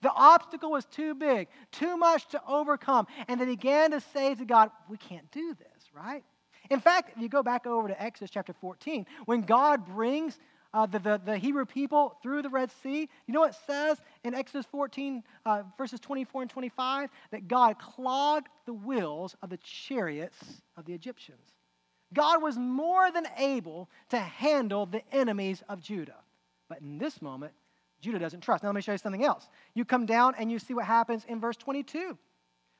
[0.00, 3.06] The obstacle was too big, too much to overcome.
[3.28, 6.24] And they began to say to God, We can't do this, right?
[6.72, 10.38] In fact, if you go back over to Exodus chapter 14, when God brings
[10.72, 13.98] uh, the, the, the, Hebrew people through the Red Sea, you know what it says
[14.24, 17.10] in Exodus 14, uh, verses 24 and 25?
[17.30, 21.42] That God clogged the wheels of the chariots of the Egyptians.
[22.14, 26.20] God was more than able to handle the enemies of Judah.
[26.70, 27.52] But in this moment,
[28.00, 28.62] Judah doesn't trust.
[28.62, 29.46] Now, let me show you something else.
[29.74, 32.16] You come down and you see what happens in verse 22,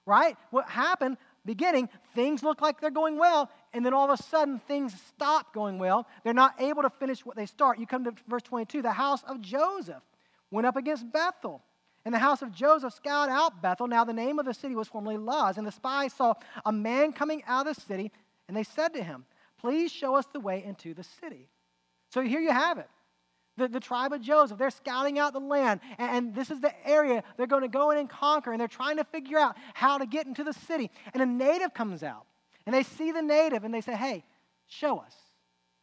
[0.07, 0.35] right?
[0.51, 4.61] What happened beginning, things look like they're going well, and then all of a sudden
[4.67, 6.07] things stop going well.
[6.25, 7.79] They're not able to finish what they start.
[7.79, 10.03] You come to verse 22 the house of Joseph
[10.51, 11.63] went up against Bethel.
[12.05, 13.87] And the house of Joseph scouted out Bethel.
[13.87, 15.57] Now, the name of the city was formerly Luz.
[15.57, 16.35] And the spies saw
[16.67, 18.11] a man coming out of the city,
[18.49, 19.25] and they said to him,
[19.61, 21.49] Please show us the way into the city.
[22.11, 22.89] So here you have it.
[23.59, 26.73] The, the tribe of Joseph, they're scouting out the land, and, and this is the
[26.89, 29.99] area they're going to go in and conquer, and they're trying to figure out how
[29.99, 30.91] to get into the city.
[31.13, 32.25] And a native comes out,
[32.65, 34.25] and they see the native, and they say, Hey,
[34.67, 35.15] show us.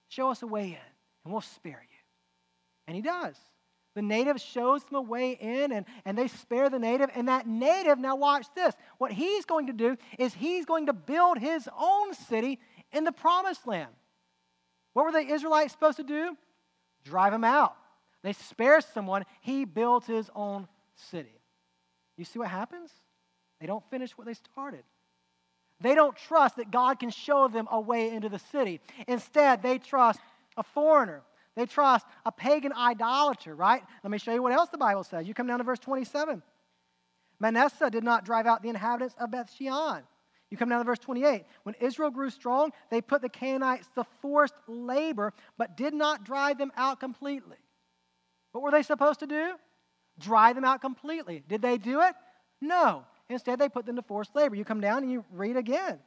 [0.08, 0.92] Show us a way in,
[1.24, 1.98] and we'll spare you.
[2.88, 3.36] And he does.
[3.96, 7.10] The native shows them a way in, and, and they spare the native.
[7.16, 8.74] And that native, now watch this.
[8.98, 12.60] What he's going to do is he's going to build his own city
[12.92, 13.92] in the promised land.
[14.94, 16.36] What were the Israelites supposed to do?
[17.04, 17.76] Drive him out.
[18.22, 21.40] They spare someone, he builds his own city.
[22.18, 22.92] You see what happens?
[23.62, 24.84] They don't finish what they started.
[25.82, 28.82] They don't trust that God can show them a way into the city.
[29.08, 30.20] Instead, they trust
[30.58, 31.22] a foreigner.
[31.56, 33.84] They trust a pagan idolater, right?
[34.04, 35.28] Let me show you what else the Bible says.
[35.28, 36.42] You come down to verse 27.
[37.40, 40.04] Manasseh did not drive out the inhabitants of Beth Shean.
[40.50, 41.46] You come down to verse 28.
[41.64, 46.58] When Israel grew strong, they put the Canaanites to forced labor, but did not drive
[46.58, 47.58] them out completely.
[48.52, 49.54] What were they supposed to do?
[50.18, 51.44] Drive them out completely.
[51.48, 52.16] Did they do it?
[52.62, 53.06] No.
[53.30, 54.56] Instead, they put them to forced labor.
[54.56, 56.00] You come down and you read again.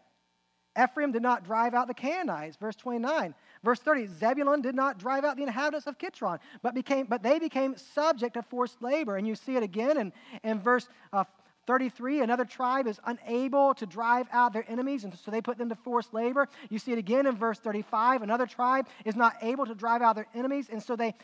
[0.80, 3.34] Ephraim did not drive out the Canaanites, verse 29.
[3.62, 7.38] Verse 30, Zebulun did not drive out the inhabitants of Kitron, but, became, but they
[7.38, 9.16] became subject to forced labor.
[9.16, 11.24] And you see it again in, in verse uh,
[11.66, 15.68] 33, another tribe is unable to drive out their enemies, and so they put them
[15.68, 16.48] to forced labor.
[16.70, 18.22] You see it again in verse 35.
[18.22, 21.14] Another tribe is not able to drive out their enemies, and so they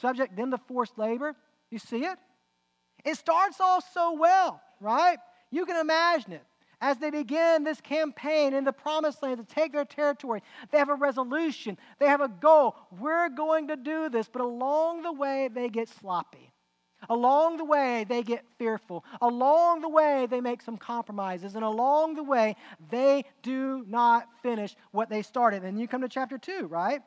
[0.00, 1.36] subject them to forced labor.
[1.70, 2.18] You see it?
[3.04, 5.18] It starts off so well, right?
[5.50, 6.42] You can imagine it.
[6.80, 10.90] As they begin this campaign in the promised land to take their territory, they have
[10.90, 12.76] a resolution, they have a goal.
[13.00, 16.52] We're going to do this, but along the way, they get sloppy.
[17.08, 19.04] Along the way, they get fearful.
[19.20, 21.54] Along the way, they make some compromises.
[21.54, 22.56] And along the way,
[22.90, 25.62] they do not finish what they started.
[25.62, 27.00] And you come to chapter 2, right?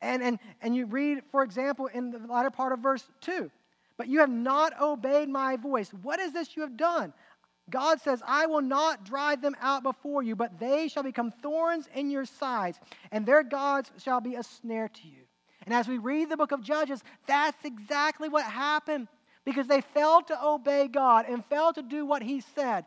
[0.00, 3.50] And, and, and you read, for example, in the latter part of verse 2
[3.96, 5.90] But you have not obeyed my voice.
[6.02, 7.12] What is this you have done?
[7.70, 11.88] God says, I will not drive them out before you, but they shall become thorns
[11.94, 12.80] in your sides,
[13.12, 15.27] and their gods shall be a snare to you.
[15.68, 19.06] And as we read the book of Judges, that's exactly what happened
[19.44, 22.86] because they failed to obey God and failed to do what He said.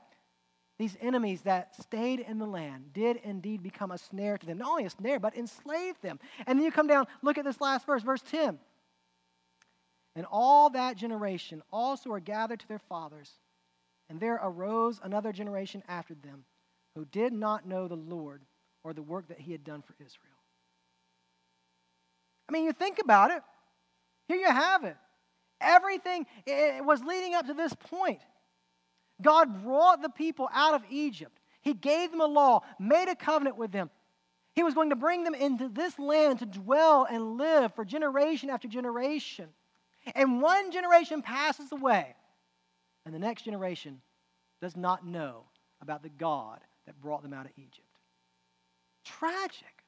[0.79, 4.57] These enemies that stayed in the land did indeed become a snare to them.
[4.57, 6.19] Not only a snare, but enslaved them.
[6.47, 8.57] And then you come down, look at this last verse, verse 10.
[10.15, 13.29] And all that generation also are gathered to their fathers.
[14.09, 16.45] And there arose another generation after them
[16.95, 18.41] who did not know the Lord
[18.83, 20.40] or the work that he had done for Israel.
[22.51, 23.41] I mean, you think about it.
[24.27, 24.97] Here you have it.
[25.61, 28.19] Everything it was leading up to this point.
[29.21, 31.39] God brought the people out of Egypt.
[31.61, 33.89] He gave them a law, made a covenant with them.
[34.53, 38.49] He was going to bring them into this land to dwell and live for generation
[38.49, 39.47] after generation.
[40.13, 42.15] And one generation passes away,
[43.05, 44.01] and the next generation
[44.61, 45.45] does not know
[45.81, 47.87] about the God that brought them out of Egypt.
[49.05, 49.80] Tragic.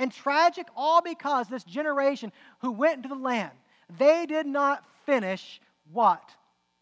[0.00, 2.32] And tragic all because this generation
[2.62, 3.52] who went into the land,
[3.98, 5.60] they did not finish
[5.92, 6.22] what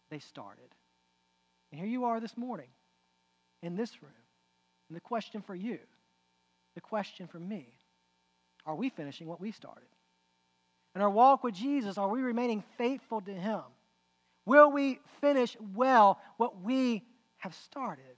[0.09, 0.69] they started.
[1.69, 2.69] And here you are this morning
[3.61, 4.13] in this room.
[4.87, 5.79] And the question for you,
[6.75, 7.67] the question for me,
[8.65, 9.89] are we finishing what we started?
[10.95, 13.63] In our walk with Jesus, are we remaining faithful to Him?
[14.45, 17.03] Will we finish well what we
[17.39, 18.15] have started?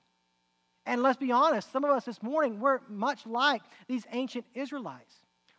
[0.86, 5.16] And let's be honest, some of us this morning, we're much like these ancient Israelites.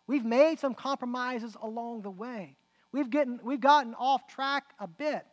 [0.06, 2.56] We've made some compromises along the way.
[2.90, 5.24] We've gotten, we've gotten off track a bit.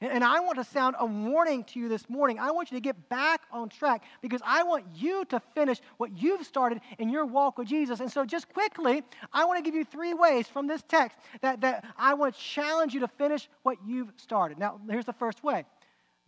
[0.00, 2.38] And, and I want to sound a warning to you this morning.
[2.38, 6.16] I want you to get back on track because I want you to finish what
[6.16, 8.00] you've started in your walk with Jesus.
[8.00, 11.60] And so, just quickly, I want to give you three ways from this text that,
[11.60, 14.58] that I want to challenge you to finish what you've started.
[14.58, 15.64] Now, here's the first way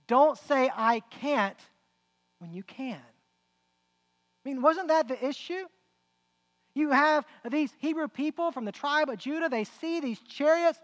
[0.06, 1.58] don't say, I can't
[2.38, 3.00] when you can.
[3.00, 5.66] I mean, wasn't that the issue?
[6.74, 10.78] You have these Hebrew people from the tribe of Judah, they see these chariots.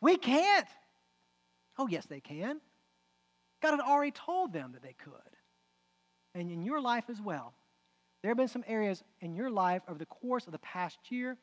[0.00, 0.68] We can't.
[1.78, 2.60] Oh, yes, they can.
[3.62, 5.12] God had already told them that they could.
[6.34, 7.54] And in your life as well,
[8.22, 11.36] there have been some areas in your life over the course of the past year,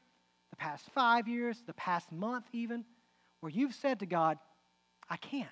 [0.50, 2.86] the past five years, the past month even,
[3.40, 4.38] where you've said to God,
[5.10, 5.50] I can't.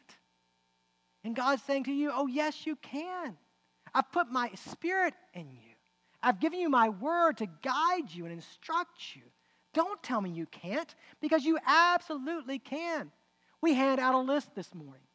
[1.24, 3.38] And God's saying to you, Oh, yes, you can.
[3.94, 5.76] I've put my spirit in you.
[6.22, 9.24] I've given you my word to guide you and instruct you.
[9.74, 13.12] Don't tell me you can't, because you absolutely can.
[13.62, 15.08] We hand out a list this morning,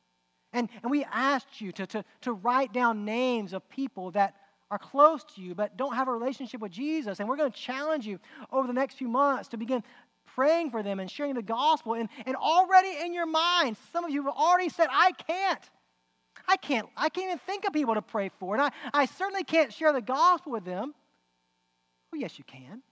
[0.53, 4.35] and, and we asked you to, to, to write down names of people that
[4.71, 7.21] are close to you but don't have a relationship with Jesus.
[7.21, 8.19] And we're going to challenge you
[8.53, 9.83] over the next few months to begin
[10.35, 11.95] praying for them and sharing the gospel.
[11.95, 15.71] And, and already in your mind, some of you have already said, I can't.
[16.47, 18.55] I can't, I can't even think of people to pray for.
[18.55, 20.95] And I, I certainly can't share the gospel with them.
[22.15, 22.83] Oh, yes, you can.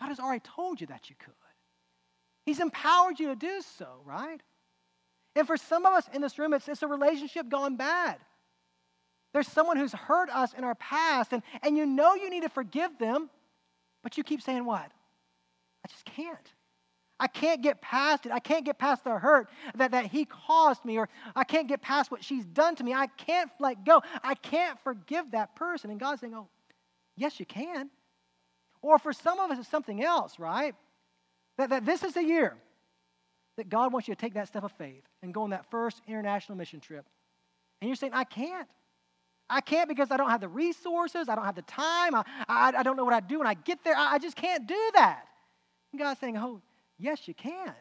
[0.00, 1.34] God has already told you that you could.
[2.46, 4.40] He's empowered you to do so, right?
[5.36, 8.18] And for some of us in this room, it's, it's a relationship gone bad.
[9.32, 12.48] There's someone who's hurt us in our past, and, and you know you need to
[12.48, 13.30] forgive them,
[14.02, 14.90] but you keep saying, What?
[15.84, 16.52] I just can't.
[17.20, 18.32] I can't get past it.
[18.32, 21.80] I can't get past the hurt that, that he caused me, or I can't get
[21.80, 22.92] past what she's done to me.
[22.92, 24.02] I can't let go.
[24.22, 25.90] I can't forgive that person.
[25.90, 26.48] And God's saying, Oh,
[27.16, 27.88] yes, you can.
[28.82, 30.74] Or for some of us, it's something else, right?
[31.56, 32.56] That, that this is the year
[33.56, 36.02] that God wants you to take that step of faith and go on that first
[36.08, 37.06] international mission trip.
[37.80, 38.68] And you're saying, I can't.
[39.48, 42.72] I can't because I don't have the resources, I don't have the time, I, I,
[42.78, 43.94] I don't know what I do when I get there.
[43.94, 45.26] I, I just can't do that.
[45.92, 46.60] And God's saying, Oh,
[47.04, 47.74] Yes, you can.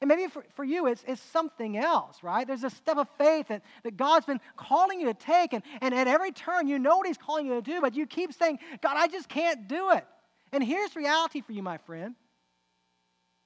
[0.00, 2.46] And maybe for, for you, it's, it's something else, right?
[2.46, 5.92] There's a step of faith that, that God's been calling you to take, and, and
[5.92, 8.60] at every turn, you know what He's calling you to do, but you keep saying,
[8.80, 10.06] God, I just can't do it.
[10.52, 12.14] And here's reality for you, my friend.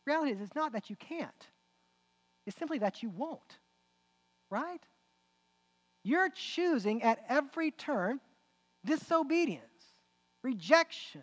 [0.07, 1.47] Reality is it's not that you can't,
[2.47, 3.59] it's simply that you won't,
[4.51, 4.83] right?
[6.03, 8.21] You're choosing at every turn
[8.85, 9.65] disobedience,
[10.43, 11.23] rejection,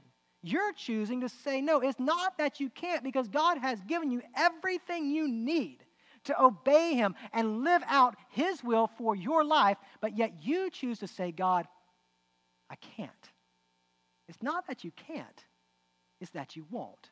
[0.52, 1.80] you're choosing to say no.
[1.80, 5.84] It's not that you can't, because God has given you everything you need
[6.26, 11.00] to obey Him and live out His will for your life, but yet you choose
[11.00, 11.68] to say, God,
[12.70, 13.12] I can't.
[14.28, 15.46] It's not that you can't,
[16.20, 17.10] it's that you won't.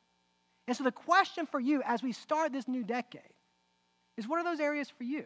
[0.68, 3.22] And so the question for you as we start this new decade
[4.18, 5.26] is what are those areas for you?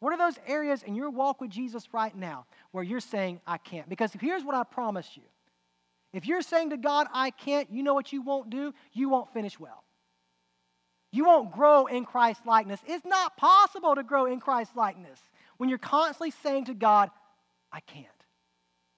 [0.00, 3.56] What are those areas in your walk with Jesus right now where you're saying, I
[3.56, 3.88] can't?
[3.88, 5.22] Because here's what I promise you.
[6.14, 8.72] If you're saying to God, I can't, you know what you won't do?
[8.92, 9.82] You won't finish well.
[11.10, 12.80] You won't grow in Christ likeness.
[12.86, 15.20] It's not possible to grow in Christ likeness
[15.56, 17.10] when you're constantly saying to God,
[17.72, 18.06] I can't.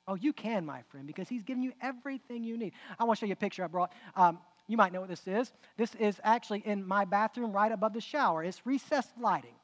[0.07, 2.75] Oh, you can, my friend, because He's given you everything you need.
[2.99, 3.93] I want to show you a picture I brought.
[4.15, 5.53] Um, you might know what this is.
[5.77, 8.45] This is actually in my bathroom right above the shower.
[8.45, 9.55] It's recessed lighting.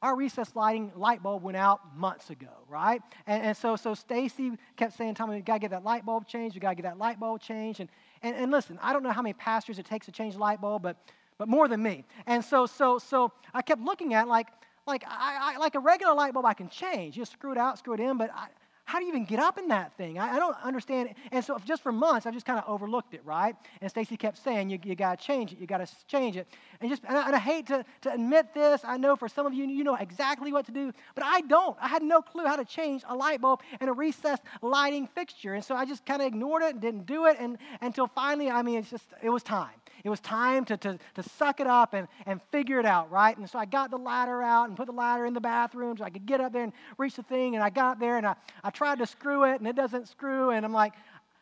[0.00, 3.02] Our recess lighting light bulb went out months ago, right?
[3.26, 6.26] And, and so, so Stacy kept saying, Tommy, we got to get that light bulb
[6.26, 6.54] changed.
[6.54, 7.80] We got to get that light bulb changed.
[7.80, 7.88] And,
[8.22, 10.60] and, and listen, I don't know how many pastors it takes to change a light
[10.60, 10.96] bulb, but,
[11.36, 12.04] but more than me.
[12.26, 14.46] And so, so, so I kept looking at like,
[14.86, 17.16] like, I, I, like a regular light bulb I can change.
[17.16, 18.46] You screw it out, screw it in, but I,
[18.88, 20.18] how do you even get up in that thing?
[20.18, 21.10] I, I don't understand.
[21.30, 23.54] And so just for months, I've just kind of overlooked it, right?
[23.82, 25.58] And Stacy kept saying, you, you got to change it.
[25.58, 26.48] You got to change it.
[26.80, 28.80] And just, and I, and I, hate to, to admit this.
[28.84, 31.76] I know for some of you, you know exactly what to do, but I don't.
[31.82, 35.52] I had no clue how to change a light bulb and a recessed lighting fixture.
[35.52, 38.50] And so I just kind of ignored it and didn't do it and, until finally,
[38.50, 39.68] I mean, it's just, it was time.
[40.08, 43.36] It was time to, to, to suck it up and, and figure it out, right?
[43.36, 46.04] And so I got the ladder out and put the ladder in the bathroom so
[46.04, 47.56] I could get up there and reach the thing.
[47.56, 50.48] And I got there and I, I tried to screw it and it doesn't screw.
[50.48, 50.94] And I'm like,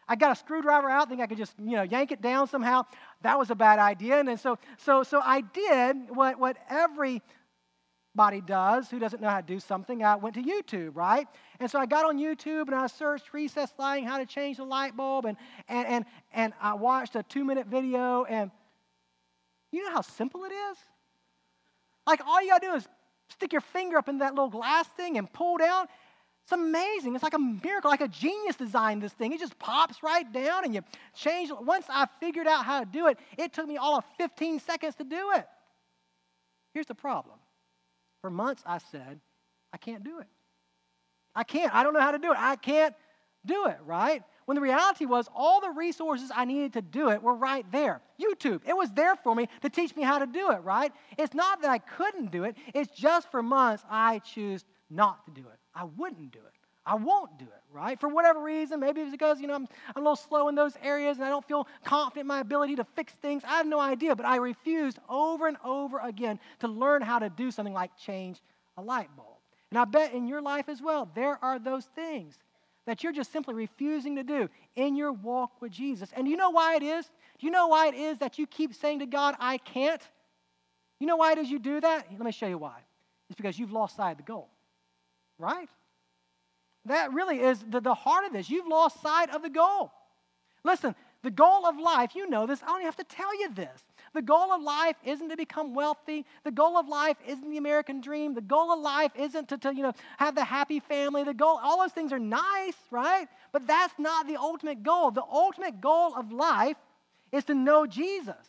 [0.09, 2.83] I got a screwdriver out, think I could just, you know, yank it down somehow.
[3.22, 4.18] That was a bad idea.
[4.18, 7.22] And then so, so, so I did what, what every
[8.16, 10.02] body does who doesn't know how to do something.
[10.02, 11.29] I went to YouTube, right?
[11.61, 14.64] And so I got on YouTube and I searched recess lighting, how to change the
[14.64, 15.37] light bulb, and,
[15.69, 18.25] and, and, and I watched a two minute video.
[18.25, 18.51] And
[19.73, 20.79] you know how simple it is?
[22.07, 22.88] Like, all you gotta do is
[23.31, 25.87] stick your finger up in that little glass thing and pull down.
[26.45, 27.14] It's amazing.
[27.14, 29.33] It's like a miracle, like a genius designed this thing.
[29.33, 31.51] It just pops right down and you change.
[31.61, 34.95] Once I figured out how to do it, it took me all of 15 seconds
[34.97, 35.45] to do it.
[36.73, 37.38] Here's the problem
[38.21, 39.21] for months, I said,
[39.73, 40.27] I can't do it.
[41.37, 41.72] I can't.
[41.72, 42.38] I don't know how to do it.
[42.38, 42.94] I can't
[43.44, 44.22] do it, right?
[44.46, 48.01] When the reality was, all the resources I needed to do it were right there.
[48.20, 50.92] YouTube, it was there for me to teach me how to do it, right?
[51.18, 55.33] It's not that I couldn't do it, it's just for months I choose not to
[55.33, 55.59] do it.
[55.75, 56.53] I wouldn't do it.
[56.87, 57.99] I won't do it, right?
[57.99, 60.75] For whatever reason, maybe it's because, you know, I'm, I'm a little slow in those
[60.81, 63.42] areas and I don't feel confident in my ability to fix things.
[63.44, 67.29] I have no idea, but I refused over and over again to learn how to
[67.29, 68.40] do something like change
[68.77, 69.36] a light bulb.
[69.70, 72.38] And I bet in your life as well, there are those things
[72.87, 76.11] that you're just simply refusing to do in your walk with Jesus.
[76.14, 77.05] And do you know why it is?
[77.38, 80.02] Do you know why it is that you keep saying to God, I can't?
[81.00, 82.07] You know why it is you do that?
[82.11, 82.79] Let me show you why.
[83.29, 84.48] It's because you've lost sight of the goal,
[85.38, 85.68] right?
[86.85, 88.48] That really is the, the heart of this.
[88.48, 89.92] You've lost sight of the goal.
[90.64, 93.83] Listen, the goal of life, you know this, I don't have to tell you this.
[94.16, 96.24] The goal of life isn't to become wealthy.
[96.42, 98.33] The goal of life isn't the American dream.
[98.33, 101.22] The goal of life isn't to, to you know, have the happy family.
[101.22, 103.29] The goal, all those things are nice, right?
[103.52, 105.11] But that's not the ultimate goal.
[105.11, 106.79] The ultimate goal of life
[107.31, 108.42] is to know Jesus,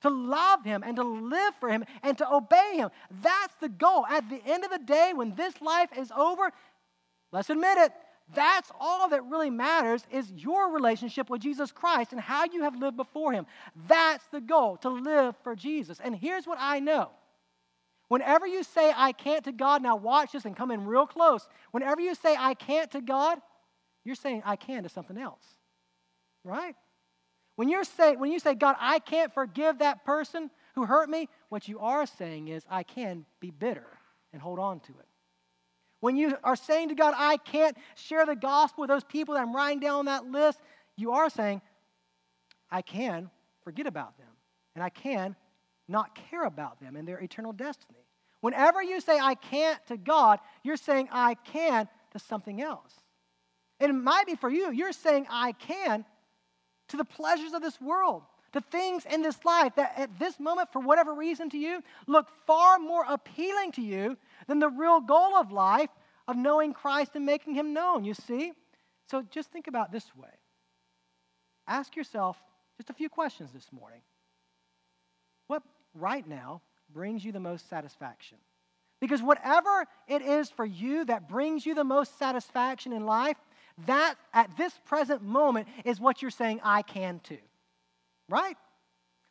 [0.00, 2.88] to love him and to live for him and to obey him.
[3.20, 4.06] That's the goal.
[4.06, 6.50] At the end of the day, when this life is over,
[7.32, 7.92] Let's admit it.
[8.34, 12.76] That's all that really matters is your relationship with Jesus Christ and how you have
[12.76, 13.46] lived before Him.
[13.88, 16.00] That's the goal, to live for Jesus.
[16.02, 17.10] And here's what I know.
[18.08, 21.48] Whenever you say, I can't to God, now watch this and come in real close.
[21.70, 23.38] Whenever you say, I can't to God,
[24.04, 25.44] you're saying, I can to something else.
[26.44, 26.74] Right?
[27.56, 31.28] When, you're say, when you say, God, I can't forgive that person who hurt me,
[31.50, 33.86] what you are saying is, I can be bitter
[34.32, 35.09] and hold on to it.
[36.00, 39.42] When you are saying to God, I can't share the gospel with those people that
[39.42, 40.58] I'm writing down on that list,
[40.96, 41.60] you are saying,
[42.70, 43.30] I can
[43.62, 44.26] forget about them.
[44.74, 45.36] And I can
[45.88, 47.98] not care about them and their eternal destiny.
[48.40, 52.94] Whenever you say, I can't to God, you're saying, I can to something else.
[53.80, 56.04] And it might be for you, you're saying, I can
[56.88, 60.72] to the pleasures of this world, to things in this life that at this moment,
[60.72, 64.16] for whatever reason to you, look far more appealing to you
[64.50, 65.90] than the real goal of life
[66.26, 68.52] of knowing Christ and making him known, you see?
[69.08, 70.28] So just think about this way.
[71.68, 72.36] Ask yourself
[72.76, 74.00] just a few questions this morning.
[75.46, 75.62] What
[75.94, 78.38] right now brings you the most satisfaction?
[79.00, 83.36] Because whatever it is for you that brings you the most satisfaction in life,
[83.86, 87.38] that at this present moment is what you're saying, I can too.
[88.28, 88.56] Right?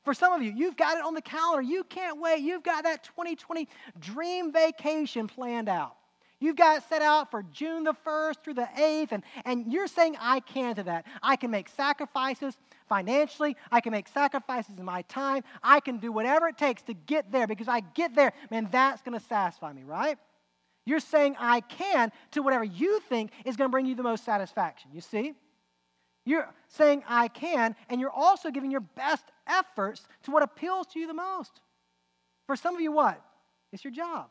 [0.10, 1.62] For some of you, you've got it on the calendar.
[1.62, 2.40] You can't wait.
[2.40, 3.68] You've got that 2020
[4.00, 5.98] dream vacation planned out.
[6.40, 9.86] You've got it set out for June the 1st through the 8th, and, and you're
[9.86, 11.06] saying, I can to that.
[11.22, 12.58] I can make sacrifices
[12.88, 13.56] financially.
[13.72, 15.44] I can make sacrifices in my time.
[15.62, 19.04] I can do whatever it takes to get there because I get there, man, that's
[19.04, 20.18] going to satisfy me, right?
[20.88, 24.26] You're saying, I can to whatever you think is going to bring you the most
[24.26, 24.90] satisfaction.
[24.92, 25.36] You see?
[26.30, 31.00] You're saying, I can, and you're also giving your best efforts to what appeals to
[31.00, 31.60] you the most.
[32.46, 33.20] For some of you, what?
[33.74, 34.28] It's your job.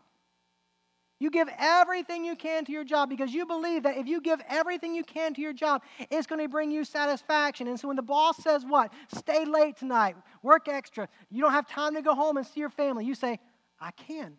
[1.19, 4.41] You give everything you can to your job because you believe that if you give
[4.49, 7.67] everything you can to your job, it's going to bring you satisfaction.
[7.67, 8.93] And so when the boss says, What?
[9.13, 12.71] Stay late tonight, work extra, you don't have time to go home and see your
[12.71, 13.41] family, you say,
[13.81, 14.35] I can,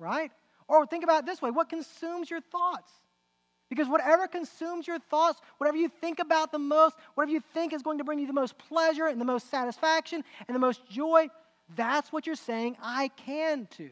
[0.00, 0.32] right?
[0.66, 2.90] Or think about it this way what consumes your thoughts?
[3.70, 7.82] Because whatever consumes your thoughts, whatever you think about the most, whatever you think is
[7.82, 11.28] going to bring you the most pleasure and the most satisfaction and the most joy,
[11.74, 13.90] that's what you're saying I can to.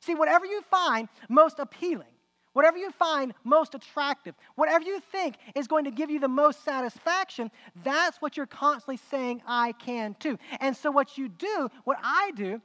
[0.00, 2.06] See, whatever you find most appealing,
[2.52, 6.64] whatever you find most attractive, whatever you think is going to give you the most
[6.64, 7.50] satisfaction,
[7.82, 10.38] that's what you're constantly saying I can to.
[10.60, 12.60] And so, what you do, what I do,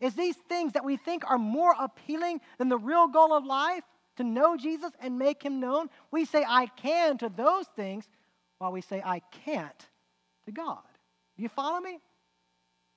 [0.00, 3.84] is these things that we think are more appealing than the real goal of life,
[4.16, 8.08] to know Jesus and make him known, we say I can to those things
[8.58, 9.88] while we say I can't
[10.44, 10.82] to God.
[11.36, 11.98] Do you follow me?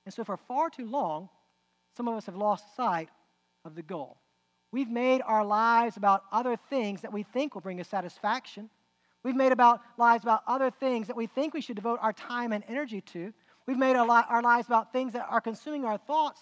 [0.04, 1.28] And so, for far too long,
[1.96, 3.08] some of us have lost sight
[3.64, 4.18] of the goal.
[4.70, 8.68] We've made our lives about other things that we think will bring us satisfaction.
[9.22, 12.52] We've made about lives about other things that we think we should devote our time
[12.52, 13.32] and energy to.
[13.66, 16.40] We've made our, our lives about things that are consuming our thoughts.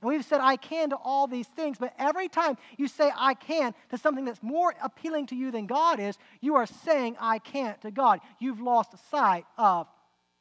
[0.00, 1.78] And we've said, I can to all these things.
[1.78, 5.66] But every time you say, I can to something that's more appealing to you than
[5.66, 8.20] God is, you are saying, I can't to God.
[8.38, 9.88] You've lost sight of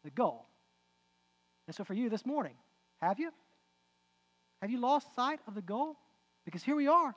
[0.03, 0.45] the goal.
[1.67, 2.53] And so for you this morning,
[3.01, 3.31] have you?
[4.61, 5.97] Have you lost sight of the goal?
[6.45, 7.13] Because here we are,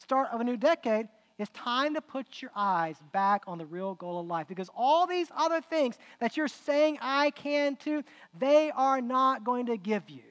[0.00, 1.08] start of a new decade.
[1.38, 5.06] It's time to put your eyes back on the real goal of life because all
[5.06, 8.04] these other things that you're saying I can to,
[8.38, 10.22] they are not going to give you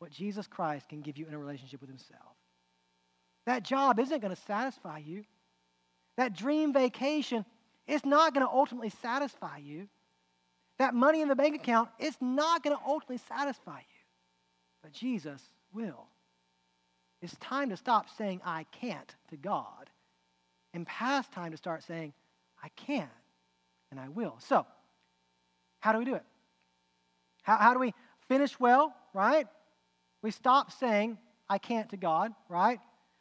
[0.00, 2.34] what Jesus Christ can give you in a relationship with Himself.
[3.46, 5.24] That job isn't going to satisfy you.
[6.16, 7.44] That dream vacation
[7.86, 9.88] is not going to ultimately satisfy you.
[10.78, 14.02] That money in the bank account is not going to ultimately satisfy you.
[14.82, 15.42] But Jesus
[15.72, 16.06] will.
[17.20, 19.90] It's time to stop saying, I can't to God,
[20.72, 22.14] and past time to start saying,
[22.62, 23.08] I can
[23.90, 24.36] and I will.
[24.38, 24.64] So,
[25.80, 26.24] how do we do it?
[27.42, 27.92] How, how do we
[28.28, 29.46] finish well, right?
[30.22, 31.18] We stop saying,
[31.48, 32.78] I can't to God, right?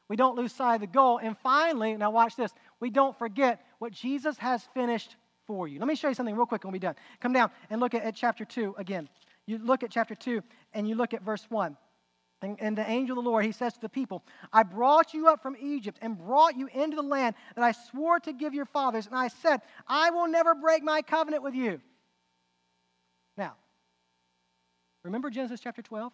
[0.09, 1.19] We don't lose sight of the goal.
[1.21, 5.15] And finally, now watch this, we don't forget what Jesus has finished
[5.47, 5.79] for you.
[5.79, 6.95] Let me show you something real quick and we'll be done.
[7.19, 9.07] Come down and look at, at chapter 2 again.
[9.45, 10.43] You look at chapter 2
[10.73, 11.77] and you look at verse 1.
[12.41, 14.23] And, and, the angel of the Lord, he says to the people,
[14.53, 18.19] I brought you up from Egypt and brought you into the land that I swore
[18.21, 19.07] to give your fathers.
[19.07, 21.81] And I said, I will never break my covenant with you.
[23.35, 23.55] Now,
[25.03, 26.13] remember Genesis chapter 12?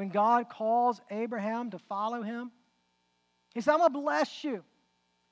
[0.00, 2.50] When God calls Abraham to follow him,
[3.52, 4.64] he said, I'm going to bless you.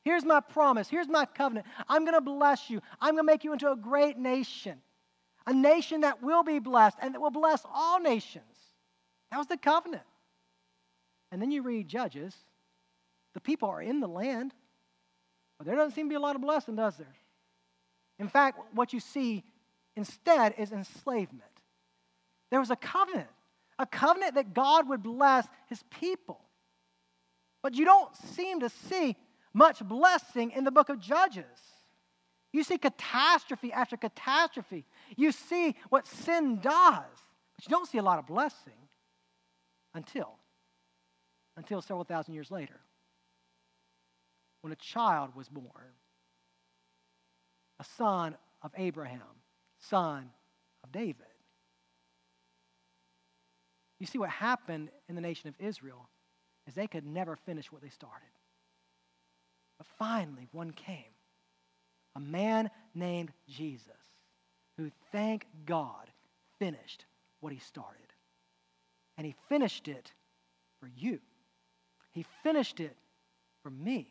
[0.04, 0.90] Here's my promise.
[0.90, 1.66] Here's my covenant.
[1.88, 2.82] I'm going to bless you.
[3.00, 4.76] I'm going to make you into a great nation,
[5.46, 8.44] a nation that will be blessed and that will bless all nations.
[9.30, 10.02] That was the covenant.
[11.32, 12.34] And then you read Judges.
[13.32, 14.52] The people are in the land,
[15.56, 17.16] but there doesn't seem to be a lot of blessing, does there?
[18.18, 19.44] In fact, what you see
[19.96, 21.42] instead is enslavement.
[22.50, 23.28] There was a covenant,
[23.78, 26.40] a covenant that God would bless his people.
[27.62, 29.16] But you don't seem to see
[29.52, 31.44] much blessing in the book of Judges.
[32.52, 34.84] You see catastrophe after catastrophe.
[35.16, 37.04] You see what sin does,
[37.56, 38.72] but you don't see a lot of blessing.
[39.94, 40.30] Until,
[41.56, 42.78] until several thousand years later,
[44.60, 45.94] when a child was born,
[47.80, 49.22] a son of Abraham,
[49.78, 50.30] son
[50.84, 51.27] of David.
[53.98, 56.08] You see, what happened in the nation of Israel
[56.66, 58.28] is they could never finish what they started.
[59.78, 61.12] But finally, one came
[62.16, 63.92] a man named Jesus
[64.76, 66.10] who, thank God,
[66.58, 67.04] finished
[67.40, 68.08] what he started
[69.18, 70.12] and he finished it
[70.80, 71.18] for you.
[72.12, 72.96] He finished it
[73.62, 74.08] for me.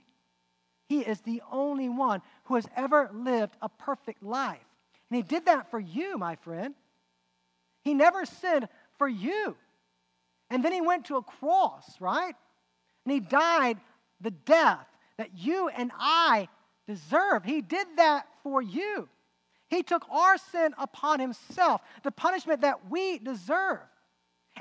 [0.87, 4.59] He is the only one who has ever lived a perfect life.
[5.09, 6.75] And he did that for you, my friend.
[7.83, 8.67] He never sinned
[8.97, 9.55] for you.
[10.49, 12.35] And then he went to a cross, right?
[13.05, 13.77] And he died
[14.21, 14.85] the death
[15.17, 16.47] that you and I
[16.87, 17.43] deserve.
[17.43, 19.09] He did that for you.
[19.69, 23.79] He took our sin upon himself, the punishment that we deserve.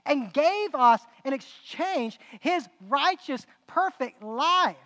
[0.05, 4.76] and gave us in exchange his righteous, perfect life.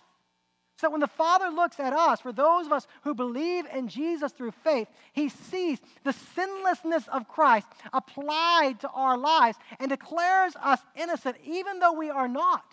[0.80, 4.32] So when the Father looks at us, for those of us who believe in Jesus
[4.32, 10.80] through faith, he sees the sinlessness of Christ applied to our lives and declares us
[10.96, 12.64] innocent, even though we are not.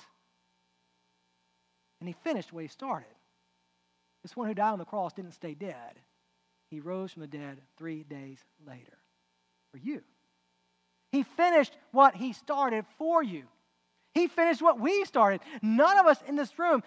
[2.00, 3.10] And he finished what he started.
[4.24, 6.00] This one who died on the cross didn't stay dead,
[6.70, 8.98] he rose from the dead three days later
[9.72, 10.02] for you.
[11.12, 13.44] He finished what he started for you.
[14.14, 15.42] He finished what we started.
[15.62, 16.82] None of us in this room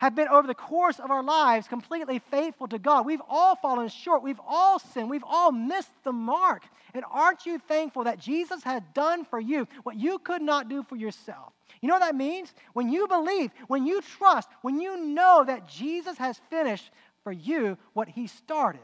[0.00, 3.04] have been over the course of our lives completely faithful to God.
[3.04, 4.22] We've all fallen short.
[4.22, 5.10] We've all sinned.
[5.10, 6.62] We've all missed the mark.
[6.94, 10.82] And aren't you thankful that Jesus has done for you what you could not do
[10.82, 11.52] for yourself?
[11.82, 12.52] You know what that means?
[12.72, 16.90] When you believe, when you trust, when you know that Jesus has finished
[17.22, 18.80] for you what he started,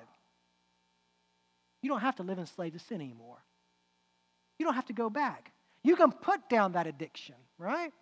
[1.81, 3.39] you don't have to live enslaved to sin anymore.
[4.59, 5.53] You don't have to go back.
[5.83, 7.93] You can put down that addiction, right?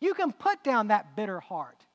[0.00, 1.85] You can put down that bitter heart.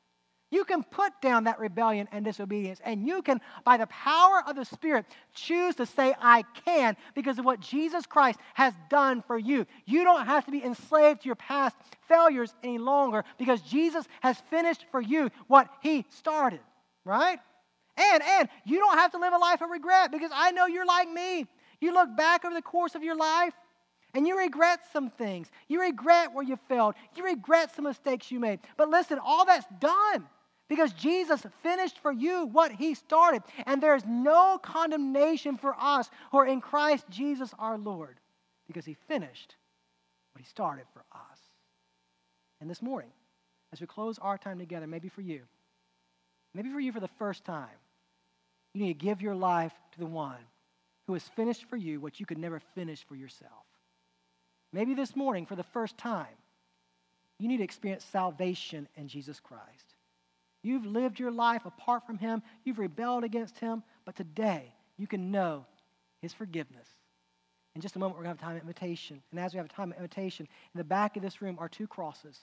[0.52, 4.58] You can put down that rebellion and disobedience, and you can, by the power of
[4.58, 9.38] the Spirit, choose to say, I can, because of what Jesus Christ has done for
[9.38, 9.66] you.
[9.86, 11.78] You don't have to be enslaved to your past
[12.10, 16.60] failures any longer because Jesus has finished for you what He started,
[17.06, 17.40] right?
[17.96, 20.86] And, and you don't have to live a life of regret because I know you're
[20.86, 21.48] like me.
[21.80, 23.54] You look back over the course of your life
[24.14, 25.50] and you regret some things.
[25.70, 26.96] You regret where you failed.
[27.16, 28.60] You regret some mistakes you made.
[28.76, 30.28] But listen, all that's done.
[30.72, 33.44] Because Jesus finished for you what he started.
[33.66, 38.22] And there's no condemnation for us who are in Christ Jesus our Lord.
[38.68, 39.58] Because he finished
[40.32, 41.40] what he started for us.
[42.62, 43.12] And this morning,
[43.74, 45.42] as we close our time together, maybe for you,
[46.54, 47.68] maybe for you for the first time,
[48.74, 50.40] you need to give your life to the one
[51.06, 53.66] who has finished for you what you could never finish for yourself.
[54.72, 56.38] Maybe this morning, for the first time,
[57.40, 59.91] you need to experience salvation in Jesus Christ.
[60.64, 65.32] You've lived your life apart from Him, you've rebelled against Him, but today you can
[65.32, 65.66] know
[66.22, 66.88] His forgiveness.
[67.76, 69.22] In just a moment, we're going to have time of invitation.
[69.32, 71.70] And as we have a time of invitation, in the back of this room are
[71.70, 72.38] two crosses.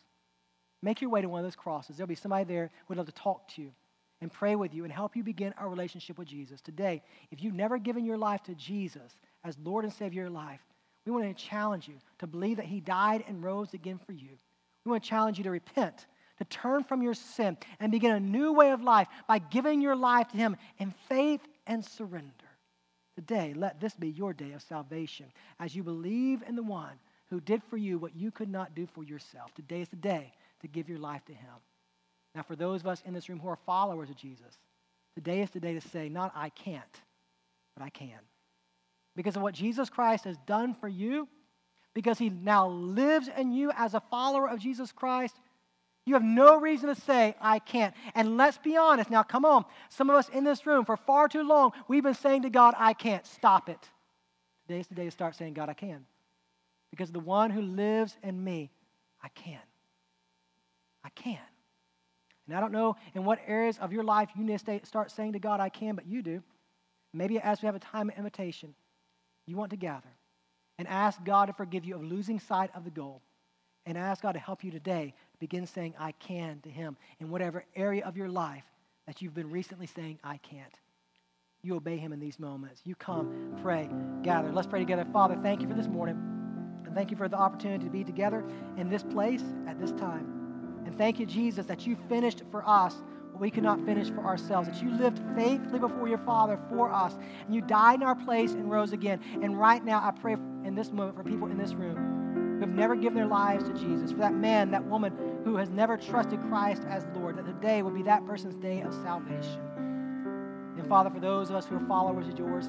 [0.83, 1.97] Make your way to one of those crosses.
[1.97, 3.73] There'll be somebody there who would love to talk to you
[4.21, 6.61] and pray with you and help you begin our relationship with Jesus.
[6.61, 9.13] Today, if you've never given your life to Jesus
[9.45, 10.61] as Lord and Savior of your life,
[11.05, 14.39] we want to challenge you to believe that He died and rose again for you.
[14.85, 16.07] We want to challenge you to repent
[16.39, 19.97] to turn from your sin and begin a new way of life by giving your
[19.97, 22.33] life to Him in faith and surrender.
[23.17, 25.27] Today, let this be your day of salvation
[25.59, 26.99] as you believe in the one
[27.31, 29.53] who did for you what you could not do for yourself.
[29.55, 31.55] Today is the day to give your life to Him.
[32.35, 34.59] Now, for those of us in this room who are followers of Jesus,
[35.15, 36.85] today is the day to say, not I can't,
[37.77, 38.21] but I can.
[39.17, 41.27] Because of what Jesus Christ has done for you,
[41.95, 45.35] because He now lives in you as a follower of Jesus Christ,
[46.09, 47.95] you have no reason to say, I can't.
[48.15, 49.11] And let's be honest.
[49.11, 49.65] Now, come on.
[49.91, 52.75] Some of us in this room, for far too long, we've been saying to God,
[52.79, 53.27] I can't.
[53.27, 53.79] Stop it.
[54.67, 56.05] Today's the day to start saying, God, I can.
[56.91, 58.71] Because the one who lives in me,
[59.23, 59.61] I can.
[61.05, 61.39] I can.
[62.47, 65.35] And I don't know in what areas of your life you need to start saying
[65.35, 66.43] to God, I can, but you do.
[67.13, 68.75] Maybe as we have a time of invitation,
[69.47, 70.09] you want to gather
[70.79, 73.23] and ask God to forgive you of losing sight of the goal
[73.85, 77.65] and ask God to help you today begin saying, I can to Him in whatever
[77.77, 78.65] area of your life
[79.07, 80.75] that you've been recently saying, I can't.
[81.63, 82.83] You obey Him in these moments.
[82.85, 83.89] You come, pray,
[84.23, 84.53] gather.
[84.53, 85.07] Let's pray together.
[85.13, 86.17] Father, thank you for this morning.
[86.85, 88.45] And thank you for the opportunity to be together
[88.77, 90.83] in this place at this time.
[90.87, 92.95] And thank you, Jesus, that you finished for us
[93.33, 96.91] what we could not finish for ourselves, that you lived faithfully before your Father for
[96.91, 99.21] us, and you died in our place and rose again.
[99.43, 100.35] And right now, I pray
[100.65, 103.75] in this moment for people in this room who have never given their lives to
[103.75, 105.13] Jesus, for that man, that woman
[105.49, 108.93] who has never trusted Christ as Lord, that today will be that person's day of
[108.93, 109.63] salvation.
[110.77, 112.69] And Father, for those of us who are followers of yours,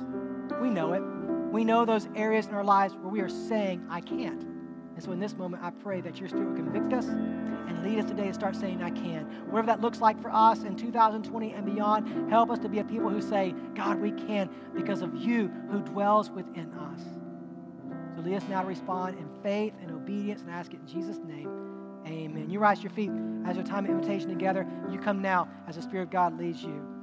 [0.62, 1.02] we know it.
[1.52, 4.44] We know those areas in our lives where we are saying, I can't.
[4.44, 8.00] And so in this moment, I pray that your Spirit will convict us and lead
[8.00, 9.26] us today to start saying, I can.
[9.50, 12.86] Whatever that looks like for us in 2020 and beyond, help us to be a
[12.86, 17.02] people who say, God, we can because of you who dwells within us.
[18.16, 21.20] So lead us now to respond in faith and obedience and ask it in Jesus'
[21.28, 21.69] name.
[22.08, 22.50] Amen.
[22.50, 23.12] You rise your feet
[23.46, 24.66] as your time of invitation together.
[24.92, 26.99] You come now as the Spirit of God leads you.